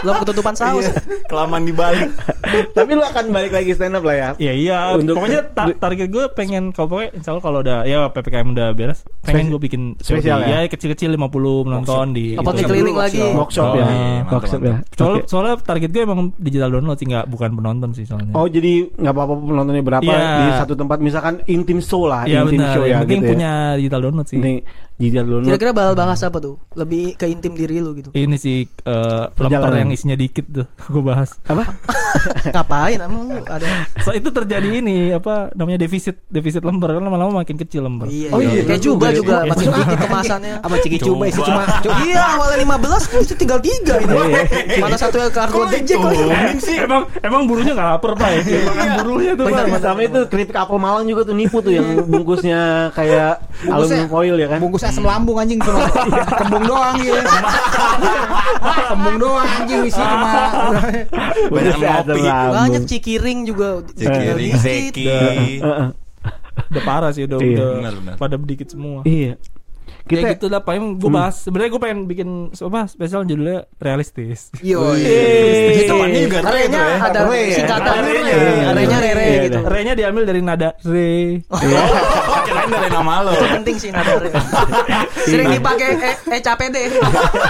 Belum 0.00 0.16
ketutupan 0.18 0.52
saus. 0.52 0.86
Kelamaan 1.26 1.62
di 1.62 1.70
balik. 1.70 2.10
Tapi 2.76 2.90
lu 2.92 3.02
akan 3.02 3.24
balik 3.28 3.52
lagi 3.52 3.70
stand 3.72 3.94
up 3.94 4.02
lah 4.02 4.14
ya. 4.14 4.28
Iya 4.36 4.52
iya. 4.52 4.78
Untuk- 4.92 5.16
pokoknya 5.16 5.40
ta- 5.48 5.70
target 5.72 6.08
gue 6.08 6.24
pengen 6.32 6.70
kalau 6.70 6.88
pokoknya 6.88 7.10
insya 7.14 7.30
Allah 7.30 7.42
kalau 7.42 7.58
udah 7.60 7.78
ya 7.82 7.98
ppkm 8.08 8.46
udah 8.50 8.68
beres, 8.72 9.00
pengen 9.20 9.48
gue 9.48 9.60
bikin 9.60 9.82
spesial 9.96 10.42
ya? 10.42 10.60
ya 10.60 10.68
kecil-kecil 10.68 11.12
50 11.12 11.30
penonton 11.62 12.06
di. 12.10 12.34
Apa 12.34 12.50
itu. 12.50 12.56
nih 12.56 12.64
keliling 12.66 12.96
lagi? 12.96 13.20
Workshop 13.32 13.64
Oh, 13.64 13.74
ya. 13.74 13.86
iya, 13.86 14.20
Workshop 14.26 14.60
ya. 14.60 14.74
Soalnya, 14.92 15.22
soalnya 15.24 15.54
target 15.58 15.88
gue 15.88 16.02
emang 16.02 16.18
digital 16.36 16.68
download 16.68 16.96
sih 16.96 17.06
nggak 17.06 17.24
bukan 17.26 17.50
penonton 17.52 17.90
sih 17.92 18.04
soalnya. 18.04 18.32
Oh 18.32 18.44
jadi 18.44 18.72
nggak 18.92 19.12
apa-apa 19.12 19.34
penontonnya 19.38 19.82
berapa 19.82 20.02
Iya. 20.04 20.28
di 20.36 20.50
satu 20.56 20.74
tempat 20.74 20.98
misalkan 20.98 21.34
intim 21.46 21.78
show 21.78 22.04
lah, 22.04 22.24
Iya 22.24 22.42
intim 22.44 22.60
show 22.68 22.82
ya 22.82 23.00
gitu 23.02 23.18
ya. 23.18 23.30
punya 23.30 23.52
digital 23.76 24.00
download 24.02 24.26
sih. 24.26 24.36
Ini 24.36 24.52
digital 24.94 25.24
download. 25.26 25.48
Kira-kira 25.48 25.71
bakal 25.72 25.94
bahas 25.94 26.20
apa 26.20 26.38
tuh? 26.38 26.56
Lebih 26.72 27.14
ke 27.14 27.26
intim 27.26 27.52
diri 27.52 27.78
lu 27.78 27.92
gitu. 27.92 28.10
Ini 28.10 28.34
sih 28.34 28.64
eh 28.64 28.92
lemper 29.28 29.48
Perjalanan. 29.48 29.78
yang 29.78 29.90
isinya 29.90 30.14
dikit 30.14 30.44
tuh 30.46 30.66
gue 30.92 31.02
bahas. 31.02 31.36
apa? 31.44 31.64
Ngapain 32.54 32.98
emang 32.98 33.26
ada? 33.42 33.66
So, 33.98 34.10
itu 34.10 34.28
terjadi 34.28 34.68
ini 34.74 35.10
apa 35.10 35.50
namanya 35.52 35.80
defisit 35.80 36.20
defisit 36.26 36.60
lemper 36.60 36.92
kan 36.92 37.02
lama-lama 37.02 37.40
makin 37.40 37.56
kecil 37.56 37.82
lemper. 37.82 38.06
Iya, 38.06 38.28
Oh, 38.30 38.38
iya, 38.38 38.62
Kayak 38.62 38.80
juga 38.80 39.00
coba 39.02 39.06
ya. 39.06 39.14
juga 39.14 39.32
Iya, 39.34 39.48
makin 39.48 39.66
coba. 39.66 39.78
dikit 39.78 39.98
kemasannya. 39.98 40.54
apa 40.58 40.74
ciki 40.78 40.98
coba 41.00 41.24
sih 41.26 41.42
cuma 41.42 41.62
Iya, 42.02 42.22
awalnya 42.30 42.58
15 42.58 43.22
itu 43.22 43.34
tinggal 43.34 43.58
3 43.58 43.94
ini. 43.96 44.14
Mana 44.78 44.96
satu 44.96 45.16
yang 45.16 45.32
kargo 45.32 45.60
Jack 45.82 45.98
lagi. 45.98 46.24
emang 46.78 47.02
emang 47.18 47.42
burunya 47.44 47.72
nggak 47.72 47.88
lapar 47.90 48.12
pak 48.14 48.28
ya? 48.30 48.40
Makan 48.62 48.88
burunya 49.00 49.32
tuh 49.32 49.44
Bentar, 49.46 49.64
pak. 49.66 49.80
sama 49.80 50.00
itu 50.02 50.20
keripik 50.26 50.54
apel 50.54 50.76
Malang 50.76 51.04
juga 51.04 51.22
tuh 51.24 51.34
nipu 51.34 51.58
tuh 51.58 51.72
yang 51.72 51.86
bungkusnya 52.04 52.60
kayak 52.92 53.40
aluminium 53.64 54.08
foil 54.08 54.36
ya 54.36 54.48
kan? 54.48 54.58
bungkus 54.58 54.82
asam 54.82 55.02
lambung 55.02 55.38
anjing 55.38 55.61
cuma 55.62 55.86
kembung 56.34 56.64
doang 56.64 56.94
gitu 56.98 57.18
kembung 58.90 59.16
doang 59.16 59.46
anjing 59.48 59.82
isi 59.84 59.98
cuma 59.98 60.32
Banyak 61.44 61.76
ngopi. 61.76 62.20
lambung. 62.20 62.54
Banyak 62.54 62.82
cikiring 62.84 63.38
juga. 63.44 63.68
Cikiring. 63.90 64.52
Zeki. 64.56 65.06
Heeh. 65.60 65.88
Udah 66.70 66.82
parah 66.82 67.10
sih 67.10 67.24
udah, 67.24 67.38
Iya. 67.38 67.56
udah 67.56 67.70
Benar, 67.74 67.94
benar. 67.98 68.14
pada 68.16 68.36
sedikit 68.36 68.68
semua. 68.68 69.00
Iya. 69.04 69.36
Kita 70.02 70.20
ya 70.20 70.34
gitu 70.34 70.46
lah, 70.46 70.60
paling 70.60 70.96
gue 70.96 71.08
bahas. 71.08 71.36
Sebenarnya 71.40 71.70
gue 71.70 71.80
pengen 71.80 71.98
bikin 72.04 72.28
apa 72.52 72.80
spesial 72.84 73.22
judulnya 73.22 73.64
realistis. 73.78 74.50
yo 74.60 74.92
Eh, 74.92 75.78
Itu 75.78 75.92
depannya 75.92 76.20
juga 76.20 76.38
keren 76.40 76.50
Arenya 76.52 76.68
tuh 76.72 76.82
ya. 76.82 76.96
ada 77.02 77.20
Re 77.24 77.42
singkatan 77.50 77.92
Re. 77.98 78.12
Iya, 78.12 78.36
Rere 78.98 79.24
iya, 79.24 79.42
gitu. 79.42 79.58
iya. 79.58 79.68
Re-nya 79.68 79.92
diambil 79.94 80.22
dari 80.24 80.40
nada 80.40 80.68
re. 80.82 81.40
Oh, 81.46 81.58
kirain 82.42 82.68
dari 82.68 82.90
nama 82.90 83.14
lo. 83.20 83.30
Itu 83.30 83.46
penting 83.52 83.76
sih 83.78 83.90
nada 83.90 84.12
Re. 84.16 84.30
Sering 85.30 85.48
dipakai 85.50 85.88
eh, 85.96 86.16
eh 86.30 86.40
capek 86.40 86.66
deh. 86.68 86.84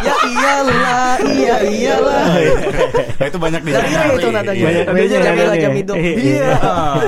Ya 0.02 0.14
iyalah, 0.25 1.14
iya 1.25 1.56
iyalah. 1.62 2.25
Nah, 3.16 3.25
itu 3.25 3.38
banyak 3.38 3.61
di 3.62 3.70
Dari 3.70 3.90
Re 3.90 4.06
itu 4.12 4.28
nadanya. 4.28 4.66
Banyak 4.84 5.08
Jamila 5.08 5.30
nadanya. 5.46 5.62
Jamido. 5.62 5.94
Iya. 5.94 6.50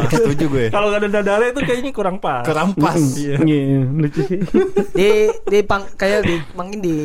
Setuju 0.09 0.45
gue. 0.47 0.67
Kalau 0.71 0.87
gak 0.89 1.01
ada 1.01 1.09
nada 1.11 1.33
re 1.37 1.47
itu 1.51 1.61
kayaknya 1.61 1.91
kurang 1.91 2.17
pas. 2.19 2.43
Kerampas. 2.43 3.01
Iya. 3.19 3.37
Iya, 3.45 3.83
lucu 3.91 4.21
sih. 4.25 4.41
Di 5.25 5.33
di 5.49 5.59
pang, 5.65 5.83
kayak 5.97 6.21
di 6.29 6.37
mungkin 6.53 6.79
di 6.85 6.97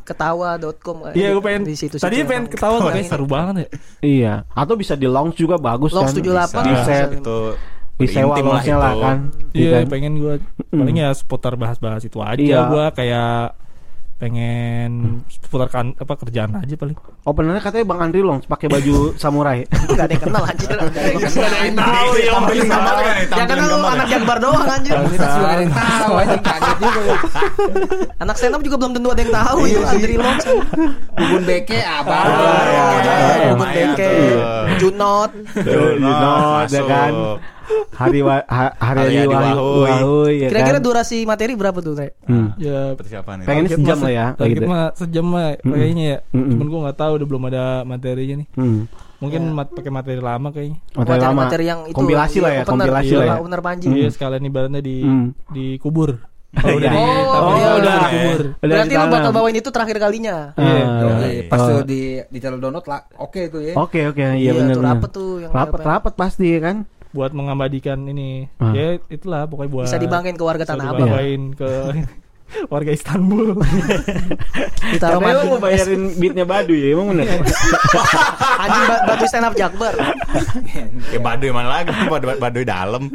ketawa.com 0.00 1.12
Iya 1.12 1.36
gue 1.36 1.42
pengen. 1.44 1.62
di 1.68 1.76
situ 1.76 2.00
Tadi 2.00 2.24
pengen 2.24 2.48
ketawa 2.48 2.80
tuh 2.80 2.90
kayak 2.96 3.08
seru 3.12 3.26
banget 3.28 3.54
ya. 3.54 3.68
Iya, 4.00 4.34
atau 4.56 4.74
bisa 4.80 4.96
di 4.96 5.04
launch 5.04 5.36
juga 5.36 5.60
bagus 5.60 5.92
Launch 5.92 6.16
kan. 6.16 6.56
78 6.56 6.64
di 6.64 6.74
set, 6.88 7.08
itu 7.20 7.38
disewa 7.96 8.34
launchnya 8.36 8.76
lah 8.76 8.92
kan. 8.96 9.18
Iya 9.56 9.84
kan? 9.84 9.88
pengen 9.88 10.12
gue 10.20 10.34
paling 10.72 10.96
ya 11.00 11.10
seputar 11.16 11.56
bahas-bahas 11.56 12.04
itu 12.04 12.20
aja. 12.20 12.40
Iya. 12.40 12.60
Gue 12.68 12.84
kayak 12.92 13.56
pengen 14.16 15.20
seputar 15.28 15.68
kan 15.68 15.92
apa 15.92 16.16
kerjaan 16.16 16.56
aja 16.56 16.72
paling. 16.74 16.96
Openernya 17.22 17.60
katanya 17.60 17.84
Bang 17.84 18.00
Andri 18.00 18.24
launch 18.24 18.48
pakai 18.48 18.64
baju 18.66 19.12
samurai. 19.14 19.68
Enggak 19.92 20.08
ada 20.08 20.12
yang 20.16 20.24
kenal 20.24 20.42
anjir. 20.42 20.76
tahu 21.76 22.10
ya 22.16 22.30
tampilin 22.32 22.64
gambar 22.66 22.94
kan 22.96 23.04
ya, 23.04 23.12
Ya 23.12 23.26
tampilin 23.28 23.46
kan 23.46 23.56
lu 23.60 23.68
gambar 23.68 23.90
anak 23.92 24.06
ya. 24.06 24.12
Jakbar 24.16 24.36
doang 24.40 24.64
anjir. 24.64 24.92
Komunitas 24.96 25.30
juga 25.36 25.46
ada 25.46 25.60
yang 25.60 25.74
tahu 25.74 26.12
anjing 26.16 26.42
kaget 26.42 26.76
juga 26.80 27.00
ya. 27.00 27.16
Anak 28.24 28.36
stand 28.40 28.54
up 28.56 28.62
juga 28.64 28.76
belum 28.80 28.92
tentu 28.96 29.08
ada 29.12 29.20
yang 29.20 29.34
tahu 29.34 29.58
itu 29.64 29.80
Andri 29.84 30.14
Long. 30.16 30.38
bubun 31.16 31.42
beke 31.44 31.78
abang 31.84 32.24
Ah, 32.26 32.64
iya, 32.64 33.52
Bubun 33.52 33.68
tuh. 33.96 34.36
Junot. 34.80 35.30
Junot, 35.60 36.68
ya 36.72 36.82
kan? 36.88 37.12
Hari 37.92 38.20
wa, 38.20 38.36
ha, 38.42 38.64
hari 38.74 38.98
Wahyu, 39.18 39.28
Wahoy. 39.28 39.82
Wahoy, 39.82 40.34
ya 40.38 40.48
Kira-kira 40.48 40.78
kan? 40.78 40.84
durasi 40.84 41.16
materi 41.22 41.52
berapa 41.52 41.78
tuh, 41.78 41.94
Re? 41.94 42.14
Hmm. 42.22 42.54
Ya 42.56 42.92
persiapan 42.92 43.34
itu. 43.38 43.46
Pengen 43.46 43.64
target 43.64 43.78
sejam 43.78 43.98
lah 43.98 44.08
ya, 44.08 44.26
kayak 44.26 44.38
Target 44.38 44.56
gitu. 44.56 44.68
mah 44.68 44.84
sejam 44.94 45.24
mah 45.26 45.46
kayaknya 45.58 46.04
ya. 46.04 46.18
Mm-mm. 46.30 46.50
Cuman 46.52 46.66
gue 46.66 46.80
nggak 46.82 46.98
tahu 46.98 47.12
udah 47.14 47.26
belum 47.26 47.42
ada 47.46 47.64
materinya 47.82 48.34
nih. 48.38 48.48
Hmm. 48.52 48.80
Mungkin 49.16 49.42
mat 49.50 49.68
pakai 49.70 49.90
materi 49.90 50.20
lama 50.20 50.48
kayaknya. 50.50 50.78
Materi 50.92 51.20
lama. 51.22 51.40
Materi 51.42 51.64
yang 51.64 51.80
itu 51.84 51.96
kompilasi 51.96 52.38
lah 52.38 52.50
ya, 52.50 52.60
opener, 52.60 52.70
kompilasi 52.70 53.08
iya, 53.08 53.18
lah 53.18 53.26
ya. 53.26 53.36
Opener 53.38 53.60
Panji. 53.60 53.86
Iya 53.90 54.08
sekalian 54.10 54.42
ibaratnya 54.42 54.80
di 54.80 54.96
Hmm. 55.00 55.28
dikubur. 55.48 56.10
Kalau 56.56 56.72
udah 56.74 56.88
Iya. 56.88 56.94
di 56.94 56.96
Oh, 56.96 57.32
tapi 57.34 57.50
iya, 57.52 57.68
udah 57.74 57.92
iya. 57.92 58.00
dikubur. 58.00 58.40
Udah 58.46 58.68
Berarti 58.70 58.86
lu 58.86 58.92
ditanam. 58.94 59.12
bakal 59.12 59.30
bawain 59.30 59.56
itu 59.56 59.70
terakhir 59.70 59.96
kalinya. 59.98 60.36
Ah, 60.52 60.62
Iya. 60.62 60.84
Yoi, 60.96 61.32
pas 61.46 61.58
oh. 61.58 61.66
tuh 61.66 61.80
di 61.82 62.00
di 62.22 62.38
channel 62.38 62.56
download 62.58 62.86
lah 62.86 63.00
oke 63.14 63.40
itu 63.42 63.58
ya 63.62 63.72
Oke 63.74 64.00
oke 64.06 64.20
iya 64.20 64.32
Iya, 64.32 64.52
benar 64.54 64.74
benar. 64.74 64.88
rapet 64.94 65.10
tuh 65.12 65.30
yang 65.38 65.50
Rapet 65.50 65.80
apa- 65.80 65.88
rapet 65.90 66.14
pasti 66.14 66.46
ya 66.46 66.60
kan. 66.62 66.76
Buat 67.16 67.32
mengabadikan 67.32 68.04
ini. 68.04 68.44
Ah. 68.60 68.76
Ya 68.76 69.00
itulah 69.08 69.48
pokoknya 69.48 69.70
buat 69.72 69.86
Bisa 69.88 69.96
dibanggain 69.96 70.36
ke 70.36 70.44
warga 70.44 70.62
Tanah 70.62 70.84
Abang. 70.86 71.08
dibawain 71.08 71.42
ke 71.52 71.68
warga 72.72 72.92
Istanbul. 72.92 73.58
Ditaruh 74.92 75.18
Katanya 75.18 75.34
lu 75.34 75.40
mandi. 75.40 75.50
mau 75.50 75.58
bayarin 75.58 76.02
beatnya 76.14 76.44
Badu 76.44 76.72
ya 76.72 76.94
emang 76.94 77.10
bener. 77.10 77.26
Anjing 78.62 78.84
ba- 78.86 79.02
batu 79.04 79.24
stand 79.26 79.42
up 79.42 79.54
Jakbar. 79.56 79.94
Ya 81.08 81.18
baduy 81.18 81.50
mana 81.50 81.68
lagi? 81.72 81.90
Baduy, 82.06 82.38
baduy 82.38 82.62
dalam. 82.62 83.10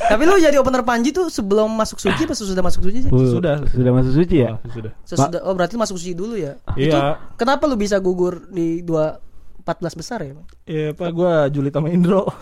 Tapi 0.00 0.22
lu 0.24 0.34
jadi 0.36 0.58
opener 0.58 0.82
Panji 0.82 1.14
tuh 1.14 1.30
sebelum 1.30 1.70
masuk 1.70 2.02
suci 2.02 2.26
apa 2.26 2.34
sudah 2.34 2.64
masuk 2.64 2.82
suci 2.82 3.06
sih? 3.06 3.10
Sudah. 3.10 3.62
sudah 3.68 3.92
masuk 3.94 4.12
suci 4.18 4.36
ya. 4.42 4.58
Oh, 4.58 4.66
sudah. 4.66 4.92
Sesudah, 5.06 5.40
oh 5.46 5.54
berarti 5.54 5.78
masuk 5.78 5.94
suci 5.94 6.18
dulu 6.18 6.34
ya? 6.34 6.58
Iya. 6.74 7.22
Kenapa 7.36 7.70
lu 7.70 7.78
bisa 7.78 8.02
gugur 8.02 8.50
di 8.50 8.82
dua 8.82 9.14
14 9.60 9.92
besar 9.94 10.18
ya. 10.20 10.32
Iya, 10.64 10.86
Pak, 10.92 11.10
gua 11.10 11.46
Juli 11.46 11.68
sama 11.68 11.88
Indro. 11.88 12.24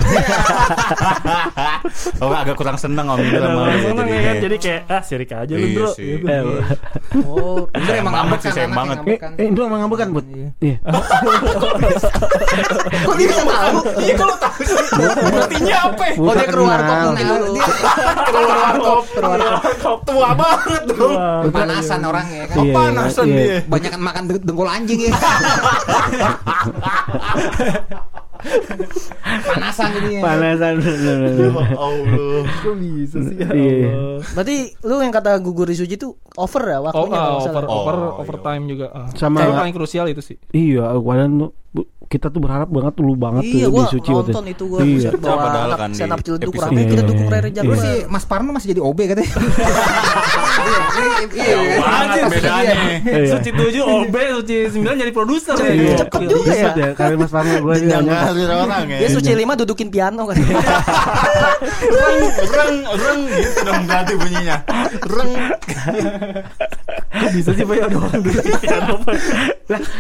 Oh 2.19 2.31
agak 2.31 2.55
kurang 2.55 2.77
seneng 2.77 3.07
om 3.07 3.17
Udah 3.17 3.41
sama 3.41 3.61
seneng 3.75 4.07
ya 4.07 4.21
kan, 4.23 4.35
jadi 4.39 4.57
kayak 4.59 4.81
ah 4.89 5.01
sirik 5.01 5.31
aja 5.31 5.51
lu, 5.51 5.63
Iya 5.63 5.77
Bro. 5.77 5.89
sih. 5.93 6.09
Gitu. 6.17 6.27
Eh, 6.27 6.43
Oh, 7.25 7.65
Indra 7.77 7.95
emang 7.97 8.15
ngambek 8.15 8.39
sih, 8.41 8.51
sayang 8.51 8.73
banget. 8.73 8.97
Eh, 9.37 9.45
Indro 9.45 9.63
emang 9.65 9.81
ngambek 9.83 9.99
kan, 9.99 10.09
Bud? 10.11 10.27
Iya. 10.59 10.77
Kok 12.99 13.15
dia 13.15 13.27
bisa 13.27 13.43
tahu? 13.43 13.79
Iya 13.99 14.15
kalau 14.15 14.37
tahu 14.37 14.61
sih. 14.61 14.77
Artinya 15.39 15.77
apa? 15.85 16.03
ya? 16.05 16.15
Oh 16.19 16.33
dia 16.33 16.49
keluar 16.49 16.79
kok. 16.81 16.99
Keluar 18.29 18.73
kop, 18.77 19.03
keluar 19.11 19.41
kop 19.79 19.99
tua 20.05 20.31
banget 20.35 20.83
dong. 20.89 21.17
Panasan 21.49 22.01
orangnya 22.03 22.43
kan. 22.47 22.57
Iya, 22.61 22.73
Panasan 22.75 23.27
iya. 23.27 23.37
dia. 23.37 23.57
Banyak 23.65 23.93
makan 23.97 24.23
deng- 24.27 24.45
dengkul 24.45 24.69
anjing 24.69 25.01
ya. 25.01 25.13
Panasan 29.45 29.89
jadinya. 29.93 30.21
Panasan. 30.23 30.75
Ya 30.79 31.51
Allah. 31.75 32.43
Kok 32.57 32.75
bisa 32.77 33.19
sih 33.21 33.37
ya 33.37 33.49
Iya. 33.51 33.91
Allah. 33.91 34.23
Berarti 34.33 34.57
lu 34.81 34.95
yang 34.99 35.11
kata 35.11 35.31
gugur 35.39 35.67
Isuji 35.67 35.95
itu 35.95 36.09
over 36.35 36.63
ya 36.65 36.79
Oh, 36.79 36.85
waktunya 36.85 37.11
ah, 37.11 37.19
kalau 37.19 37.35
nggak 37.35 37.43
over, 37.43 37.63
salah. 37.65 37.71
over, 37.73 37.95
Oh, 37.97 38.21
overtime 38.21 38.65
juga. 38.67 38.87
ah. 38.91 39.07
Sama- 39.13 39.43
Itu 39.43 39.53
paling 39.53 39.75
krusial 39.75 40.07
itu 40.07 40.23
sih. 40.23 40.37
Iya, 40.53 40.95
tuh, 40.95 41.51
bu- 41.69 41.91
kita 42.09 42.27
tuh 42.27 42.41
berharap 42.41 42.67
banget 42.67 42.95
lu 42.99 43.13
banget 43.15 43.45
Iya 43.45 43.69
tuh 43.69 43.71
gua 43.71 43.85
di 43.85 43.93
Suci 43.93 44.11
waktu 44.11 44.33
nonton 44.33 44.47
itu 44.49 44.65
gua 44.65 44.79
Iya. 44.81 45.11
bawa 45.15 45.37
Padahal 45.39 45.69
anak 45.69 45.79
kan 45.79 45.89
di 45.89 45.95
stand 45.95 46.09
up 46.11 46.21
ciledug 46.23 46.55
rame 46.55 46.81
kita 46.83 46.95
Iya. 46.95 47.05
dukung 47.05 47.29
Rere 47.29 47.41
Iya. 47.45 47.55
Jagoan. 47.55 47.69
Terus 47.69 47.81
si 47.85 47.93
Mas 48.09 48.25
Parno 48.25 48.51
masih 48.51 48.69
jadi 48.71 48.81
OB 48.81 48.99
katanya. 49.07 49.33
Iya, 51.31 51.57
Banget 51.79 52.19
bedanya. 52.29 52.75
Iya. 53.05 53.29
Suci 53.31 53.51
7 53.53 53.83
OB, 53.85 54.15
Suci 54.41 54.57
9 54.73 54.97
jadi 54.97 55.13
produser. 55.13 55.55
Cepet- 55.55 55.77
ya. 55.77 55.97
cepet 55.99 56.21
juga 56.25 56.49
ya. 56.49 56.65
Cepet 56.65 56.77
ya, 56.77 56.89
kali 56.95 57.15
Mas 57.15 57.31
Farno 57.31 57.55
gue 57.59 57.75
Yang 57.79 58.05
ngalir 58.05 58.51
orang 58.51 58.85
ya. 58.89 58.99
Dia 58.99 59.09
Suci 59.13 59.31
5 59.31 59.53
dudukin 59.55 59.89
piano 59.89 60.23
kan. 60.25 60.37
Reng, 60.39 62.23
reng, 62.49 62.77
reng 62.89 63.21
gitu 63.29 63.61
dong 63.63 63.83
berarti 63.85 64.13
bunyinya. 64.15 64.57
Reng. 65.05 65.33
Bisa 67.29 67.51
sih 67.51 67.65
Pak 67.65 67.75
ya 67.75 67.85
ada 67.85 67.97
orang 67.99 68.21
dulu 68.21 68.41
piano 68.59 68.95
Pak? 69.03 69.15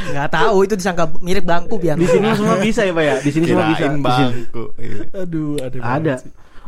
Enggak 0.08 0.28
tahu 0.30 0.56
itu 0.62 0.74
disangka 0.74 1.04
mirip 1.20 1.44
bangku 1.44 1.76
piano. 1.76 1.97
Di 1.98 2.06
sini 2.06 2.28
semua 2.32 2.56
bisa 2.56 2.80
ya, 2.82 2.92
Pak 2.92 3.04
ya? 3.04 3.14
Di 3.18 3.30
sini 3.30 3.44
semua 3.44 3.66
bisa. 3.66 3.78
Kirain 3.80 3.92
Di 3.92 4.06
sini. 4.06 4.06
bangku. 4.06 4.64
Iya. 4.74 5.00
Aduh, 5.18 5.50
ada. 5.58 5.76
Ada. 5.80 6.14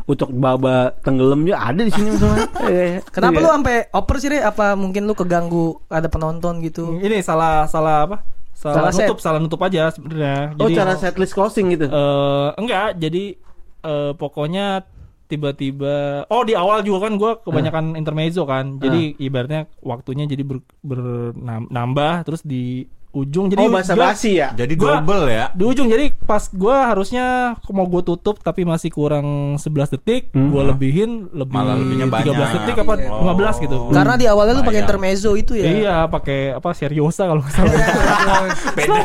Untuk 0.03 0.29
baba 0.31 0.75
tenggelam 0.99 1.41
juga 1.41 1.57
ada 1.61 1.81
di 1.81 1.89
sini 1.89 2.09
semua. 2.17 2.35
Iya. 2.63 2.99
Kenapa 3.07 3.33
Iya. 3.33 3.41
lu 3.41 3.49
sampai 3.51 3.75
oper 3.89 4.15
sih, 4.17 4.29
Re? 4.29 4.39
Apa 4.41 4.73
mungkin 4.73 5.03
lu 5.03 5.13
keganggu 5.13 5.65
ada 5.87 6.05
penonton 6.05 6.59
gitu? 6.59 6.97
Ini 6.97 7.21
salah 7.21 7.65
salah 7.65 8.05
apa? 8.05 8.17
Salah, 8.51 8.75
Salah 8.77 8.91
set. 8.91 9.07
nutup, 9.07 9.17
salah 9.19 9.39
nutup 9.39 9.57
aja 9.59 9.89
sebenarnya. 9.89 10.53
Oh, 10.55 10.67
Jadi- 10.67 10.75
cara 10.75 10.93
setlist 10.93 11.31
closing 11.31 11.71
gitu. 11.71 11.85
Eh 11.85 12.49
enggak, 12.55 12.93
jadi 12.95 13.33
eh, 13.81 14.11
pokoknya 14.13 14.85
tiba-tiba 15.25 16.27
oh 16.27 16.43
di 16.43 16.53
awal 16.53 16.83
juga 16.83 17.07
kan 17.07 17.15
gue 17.15 17.31
kebanyakan 17.39 17.85
intermezzo 17.95 18.43
kan. 18.43 18.77
Jadi 18.77 19.15
ibaratnya 19.17 19.65
waktunya 19.79 20.25
jadi 20.25 20.43
ber, 20.43 20.59
bernambah 20.83 22.21
terus 22.21 22.43
di 22.43 22.85
ujung 23.13 23.47
jadi 23.47 23.59
oh, 23.59 23.69
bahasa 23.69 23.91
basi 23.91 24.35
ya? 24.35 24.51
Jadi 24.51 24.73
Gua- 24.73 24.97
double 24.97 25.27
ya. 25.27 25.51
di 25.51 25.63
ujung 25.63 25.85
jadi 25.85 26.15
pas 26.17 26.47
gua 26.49 26.87
harusnya 26.87 27.25
mau 27.67 27.83
gue 27.83 27.99
tutup 28.01 28.39
tapi 28.39 28.63
masih 28.63 28.87
kurang 28.87 29.27
11 29.55 29.67
detik 29.91 30.31
Hmm. 30.31 30.47
gua 30.49 30.63
lebihin 30.65 31.27
lebih 31.29 31.51
Malah 31.53 31.75
lebihnya 31.75 32.07
13 32.07 32.11
banyak. 32.31 32.51
detik 32.57 32.75
apa 32.79 32.93
Iya. 32.97 33.09
15 33.11 33.55
gitu 33.59 33.77
Karena 33.89 34.13
di 34.15 34.25
awalnya 34.25 34.53
lu 34.53 34.63
pakai 34.63 34.81
intermezzo 34.81 35.31
itu 35.33 35.53
ya. 35.53 35.65
iya 35.65 35.95
pakai 36.05 36.39
apa 36.53 36.71
seriosa 36.71 37.25
kalau 37.25 37.41
nggak 37.41 37.51
salah 37.51 37.71
Beda. 38.77 38.99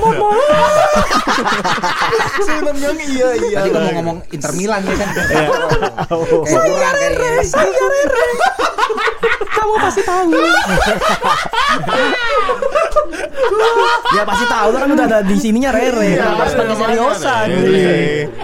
Sebenarnya 2.39 2.91
iya 3.11 3.29
iya. 3.41 3.59
Tadi 3.59 3.69
kan 3.69 3.81
mau 3.81 3.93
ngomong 3.97 4.17
Inter 4.29 4.53
Milan 4.53 4.81
ya 4.81 4.95
kan. 4.95 5.09
Kayak 5.11 5.51
kurang 5.51 6.95
kayaknya. 6.97 7.25
Kamu 9.67 9.83
pasti 9.83 10.03
tahu. 10.07 10.31
ya 14.15 14.23
pasti 14.23 14.47
tahu 14.47 14.67
lu 14.71 14.79
kan 14.79 14.91
udah 14.95 15.07
ada 15.11 15.19
di 15.27 15.35
sininya 15.43 15.75
Rere. 15.75 16.07
Iya, 16.07 16.23
Kenapa 16.23 16.47
harus 16.47 16.55
pakai 16.55 16.77
seriosa? 16.79 17.35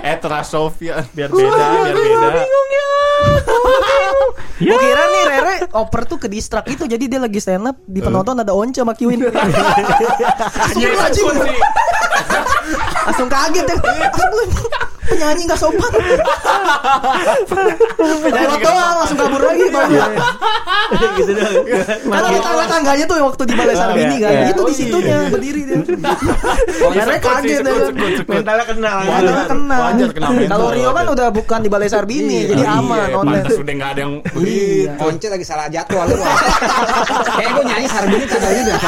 Etra 0.02 0.42
Sofia. 0.42 1.06
biar 1.14 1.30
beda 1.30 1.46
biar 1.86 1.94
beda 1.94 2.42
Gue 4.62 4.78
kira 4.82 5.02
nih 5.14 5.22
Rere 5.30 5.56
oper 5.70 6.02
tuh 6.10 6.18
ke 6.18 6.26
distrak 6.26 6.66
itu 6.66 6.90
jadi 6.90 7.04
dia 7.06 7.22
lagi 7.22 7.38
stand 7.38 7.70
up 7.70 7.78
di 7.86 8.02
penonton 8.02 8.42
ada 8.42 8.50
Once 8.50 8.82
sama 8.82 8.98
Kiwin. 8.98 9.22
Langsung 13.06 13.30
kaget 13.30 13.66
ya. 13.70 13.78
Penyanyi 15.02 15.42
gak 15.50 15.58
sopan. 15.58 15.90
Lewat 18.22 18.58
doang 18.62 18.94
langsung 19.02 19.18
kabur 19.18 19.42
lagi 19.42 19.64
gak? 19.66 19.86
gitu 21.18 21.32
dong. 21.34 21.64
Kan 22.06 22.22
ada 22.22 22.38
tangga-tangganya 22.38 23.04
tuh 23.10 23.16
waktu 23.22 23.42
di 23.50 23.54
Balai 23.58 23.74
Sarbini 23.74 24.16
kan. 24.22 24.32
iya. 24.32 24.48
Itu 24.54 24.62
di 24.62 24.74
situnya 24.74 25.16
iya. 25.18 25.30
berdiri 25.30 25.60
dia. 25.66 25.78
Rere 26.94 27.16
kaget 27.18 27.50
ya 27.50 27.60
kan. 27.66 27.94
Mentalnya 28.30 28.64
kenal. 28.70 28.96
Mentalnya 29.02 29.44
kena. 29.50 29.76
Wajar 29.82 30.10
kena 30.14 30.28
mental, 30.30 30.54
Kalau 30.54 30.68
Rio 30.70 30.90
kan 30.94 31.06
udah 31.10 31.28
bukan 31.34 31.58
di 31.62 31.68
Balai 31.72 31.88
Sarbini 31.90 32.38
jadi 32.46 32.62
Iya, 32.62 32.78
aman 32.78 32.98
online. 33.10 33.42
Pantas 33.42 33.58
udah 33.58 33.74
nggak 33.74 33.90
ada 33.90 34.00
yang 34.06 34.14
Iya. 34.38 34.92
Konce 35.02 35.26
lagi 35.26 35.44
salah 35.46 35.66
jadwal. 35.66 36.06
Kayak 37.36 37.50
gue 37.58 37.64
nyanyi 37.66 37.88
Sarbini 37.90 38.24
tanggalnya 38.30 38.62
udah 38.62 38.78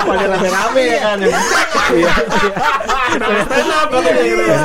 Pada 0.00 0.24
rame-rame 0.30 0.82
ya 0.86 0.98
kan. 1.02 1.18
Iya. 1.90 2.12
stand 3.50 3.72
up 3.74 3.88
katanya 3.90 4.59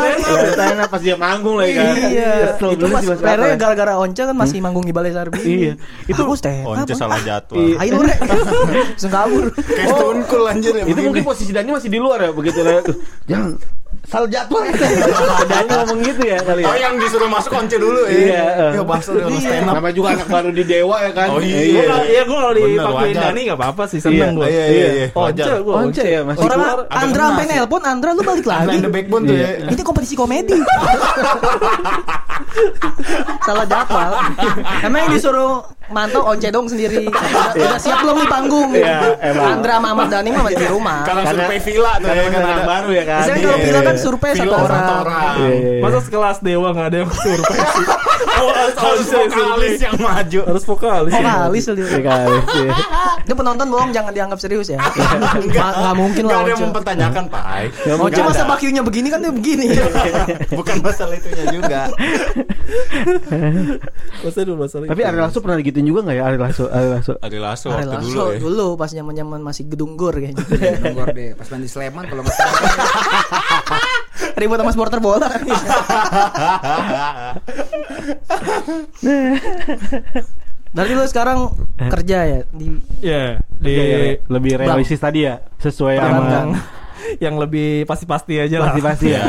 stand 0.53 0.79
up 0.81 0.89
pas 0.89 1.01
dia 1.01 1.15
manggung 1.15 1.55
lagi 1.59 1.73
kan. 1.75 1.85
Iya, 1.95 2.33
itu 2.55 2.85
Mas 2.87 3.05
Rafa 3.07 3.45
ya. 3.47 3.55
gara-gara 3.55 3.93
Once 3.99 4.19
kan 4.19 4.35
masih 4.35 4.59
manggung 4.59 4.85
di 4.85 4.93
Balai 4.93 5.11
Sarbini. 5.15 5.43
Iya. 5.43 5.73
Itu 6.07 6.21
aku 6.23 6.35
stand 6.37 6.63
up. 6.63 6.75
Once 6.75 6.93
salah 6.95 7.19
jadwal. 7.23 7.59
Iya. 7.59 7.75
Ayo 7.81 8.03
Re. 8.03 8.13
Langsung 8.95 9.11
kabur. 9.11 9.45
Kayak 9.55 9.87
Stone 9.95 10.21
Cold 10.27 10.47
anjir 10.51 10.73
ya. 10.75 10.83
Itu 10.87 10.99
mungkin 11.03 11.23
posisi 11.23 11.51
Dani 11.51 11.69
masih 11.75 11.89
di 11.91 11.99
luar 11.99 12.19
ya 12.23 12.31
begitu 12.33 12.59
ya. 12.63 12.81
Jangan 13.29 13.57
salah 14.03 14.27
jadwal. 14.27 14.61
Dani 15.51 15.69
ngomong 15.71 15.99
gitu 16.03 16.21
ya 16.27 16.37
kali 16.43 16.61
ya. 16.61 16.67
Oh 16.67 16.75
yang 16.75 16.93
disuruh 16.99 17.29
masuk 17.31 17.51
konce 17.51 17.79
dulu 17.79 18.03
ya. 18.05 18.11
Iya. 18.11 18.43
Ya 18.75 18.81
bahasa 18.83 19.09
udah 19.15 19.27
stand 19.39 19.65
up. 19.65 19.73
Nama 19.79 19.89
juga 19.91 20.07
anak 20.13 20.27
baru 20.27 20.49
di 20.51 20.63
Dewa 20.63 20.97
ya 20.99 21.11
kan. 21.15 21.27
Oh, 21.31 21.39
iya. 21.39 21.83
Gua 21.87 21.97
Iya 22.05 22.21
gue 22.27 22.37
kalau 22.37 22.95
wajar. 22.99 23.21
Dani 23.31 23.39
gak 23.47 23.57
apa-apa 23.57 23.83
sih 23.87 23.99
seneng 24.03 24.35
Iya, 24.35 24.37
gue 24.37 24.47
iya, 24.47 24.65
iya, 24.67 24.87
iya. 24.91 25.07
Once 25.15 25.41
gue 25.45 25.73
Once 25.73 26.01
ya 26.01 26.19
masih 26.21 26.41
Orang 26.43 26.59
Andra 26.91 27.23
sampai 27.31 27.45
sih. 27.45 27.53
nelpon, 27.55 27.81
Andra 27.83 28.09
lu 28.11 28.23
balik 28.23 28.45
Nah, 28.45 28.61
lagi. 28.65 28.77
the 28.83 28.91
backbone 28.91 29.23
tuh 29.25 29.35
ya. 29.35 29.49
Ini 29.65 29.81
kompetisi 29.81 30.15
komedi. 30.15 30.55
Salah 33.45 33.65
jadwal. 33.67 34.11
Emang 34.85 34.99
yang 35.07 35.11
disuruh 35.13 35.61
mantau 35.87 36.21
Once 36.25 36.47
dong 36.47 36.65
sendiri. 36.65 37.05
Udah, 37.05 37.53
udah 37.69 37.79
siap 37.79 38.01
belum 38.01 38.17
di 38.17 38.27
panggung? 38.27 38.69
Iya, 38.71 39.15
emang. 39.21 39.45
Andra 39.59 39.73
sama 39.77 39.87
Ahmad 39.91 40.07
Dhani 40.09 40.29
mah 40.29 40.43
masih 40.43 40.59
di 40.59 40.67
rumah. 40.67 40.99
Kalau 41.03 41.21
Karena- 41.21 41.45
survei 41.45 41.59
villa 41.61 41.93
tuh 41.95 42.07
Karena 42.07 42.21
ya 42.21 42.29
kan 42.29 42.41
ada. 42.41 42.63
baru 42.65 42.89
ya 42.91 43.03
kan. 43.03 43.19
Biasanya 43.19 43.37
kalau 43.37 43.55
Iya, 43.55 43.65
villa 43.65 43.81
kan 43.81 43.95
iya. 43.95 44.01
survei 44.01 44.31
satu 44.33 44.55
orang. 44.55 44.83
Iya, 44.85 45.49
iya, 45.51 45.71
iya. 45.71 45.81
Masa 45.81 45.99
sekelas 46.01 46.37
dewa 46.39 46.67
gak 46.71 46.87
ada 46.87 46.97
yang 46.97 47.11
survei 47.11 47.59
sih 47.65 47.85
Oh 48.35 48.51
harus 48.51 48.75
Harus 48.75 49.07
vokalis 49.07 49.77
yang 49.79 49.95
maju. 49.95 50.39
Harus 50.43 50.63
vokalis 50.65 51.11
ya. 51.11 51.19
Vokalis. 51.23 51.63
Iya 51.65 51.99
kali. 52.01 52.35
Iya. 52.35 52.73
Itu 53.23 53.33
penonton 53.33 53.67
bohong 53.69 53.91
jangan 53.91 54.11
dianggap 54.11 54.39
serius 54.39 54.67
ya. 54.67 54.79
Nggak 54.79 55.71
nggak 55.71 55.95
mungkin 55.95 56.23
Gak 56.25 56.31
lah 56.31 56.41
ada 56.41 56.51
yang 56.51 56.63
mempertanyakan, 56.67 57.23
Pai. 57.29 57.63
Nggak 57.71 57.95
Once 57.95 58.01
mungkin 58.01 58.23
masa 58.25 58.43
ada. 58.43 58.51
bakyunya 58.51 58.81
begini 58.83 59.07
kan 59.07 59.19
dia 59.23 59.31
begini. 59.31 59.65
Bukan 60.51 60.75
masalah 60.83 61.15
itunya 61.15 61.45
juga. 61.47 61.81
Masa 64.19 64.39
dulu 64.43 64.57
masalah 64.65 64.85
Tapi 64.89 65.01
itu. 65.01 65.07
Ari 65.07 65.17
Lasso 65.17 65.39
pernah 65.39 65.57
digituin 65.75 65.91
juga 65.91 65.99
nggak 66.07 66.15
ya 66.15 66.23
Ari 66.31 66.37
Lasso? 66.39 66.65
Ari 66.71 66.87
Lasso. 66.87 67.13
Ari 67.19 67.39
Lasso 67.43 67.67
Ari 67.67 67.83
waktu 67.83 67.95
Lasso 67.99 68.07
dulu 68.07 68.23
ya. 68.31 68.39
dulu 68.39 68.67
pas 68.79 68.89
zaman-zaman 68.95 69.39
masih 69.43 69.63
gedung 69.67 69.99
gor 69.99 70.15
kayaknya. 70.15 70.39
Nunggu 70.79 71.03
deh 71.19 71.29
pas 71.35 71.47
main 71.51 71.61
di 71.61 71.69
Sleman 71.69 72.03
kalau 72.07 72.21
nggak 72.23 72.35
salah. 72.35 72.61
Ribut 74.39 74.57
sama 74.59 74.71
supporter 74.71 74.99
bola 75.03 75.27
kan. 75.27 75.43
Berarti 80.75 80.91
lu 80.95 81.03
sekarang 81.07 81.39
kerja 81.79 82.17
ya 82.27 82.39
di 82.51 82.67
Iya 82.99 83.39
Di 83.59 83.75
Lebih 84.27 84.59
realistis 84.59 84.99
tadi 84.99 85.27
ya 85.27 85.43
sesuai 85.59 85.95
sama. 85.99 86.55
Yang 87.17 87.35
lebih 87.39 87.69
pasti-pasti 87.83 88.33
aja 88.37 88.55
lah 88.57 88.71
pasti-pasti 88.71 89.07
ya. 89.07 89.15
Iya. 89.15 89.25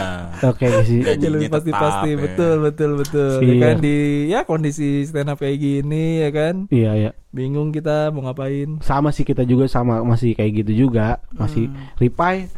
Oke 0.46 0.66
sih. 0.88 1.00
Gaji. 1.00 1.18
Ya, 1.18 1.30
lebih 1.30 1.48
pasti-pasti 1.48 2.10
ya. 2.10 2.18
betul 2.18 2.54
betul 2.60 2.90
betul 2.98 3.32
Iya. 3.38 3.48
ya 3.48 3.56
kan 3.62 3.74
di 3.78 3.96
ya 4.26 4.40
kondisi 4.42 4.88
stand 5.02 5.28
up 5.28 5.36
kayak 5.36 5.56
gini 5.56 6.20
ya 6.20 6.30
kan 6.30 6.54
Iya 6.68 6.92
ya. 6.94 7.10
bingung 7.30 7.68
kita 7.68 8.08
mau 8.10 8.24
ngapain 8.24 8.80
Sama 8.80 9.10
sih 9.10 9.22
kita 9.22 9.42
juga 9.42 9.66
sama 9.66 10.00
masih 10.02 10.32
kayak 10.32 10.64
gitu 10.64 10.88
juga, 10.88 11.20
masih 11.30 11.68
reply, 11.96 12.48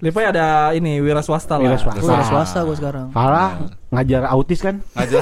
Lepai 0.00 0.24
ada 0.24 0.72
ini 0.72 0.96
wira 0.96 1.20
swasta 1.20 1.60
lah 1.60 1.66
Wira 1.66 1.76
swasta. 1.76 2.00
Gue 2.00 2.08
udah 2.08 2.24
swasta 2.24 2.58
gue 2.64 2.72
sekarang. 2.72 3.06
Farah 3.12 3.68
ngajar 3.92 4.24
autis 4.26 4.64
kan? 4.64 4.80
Ngajar 4.96 5.20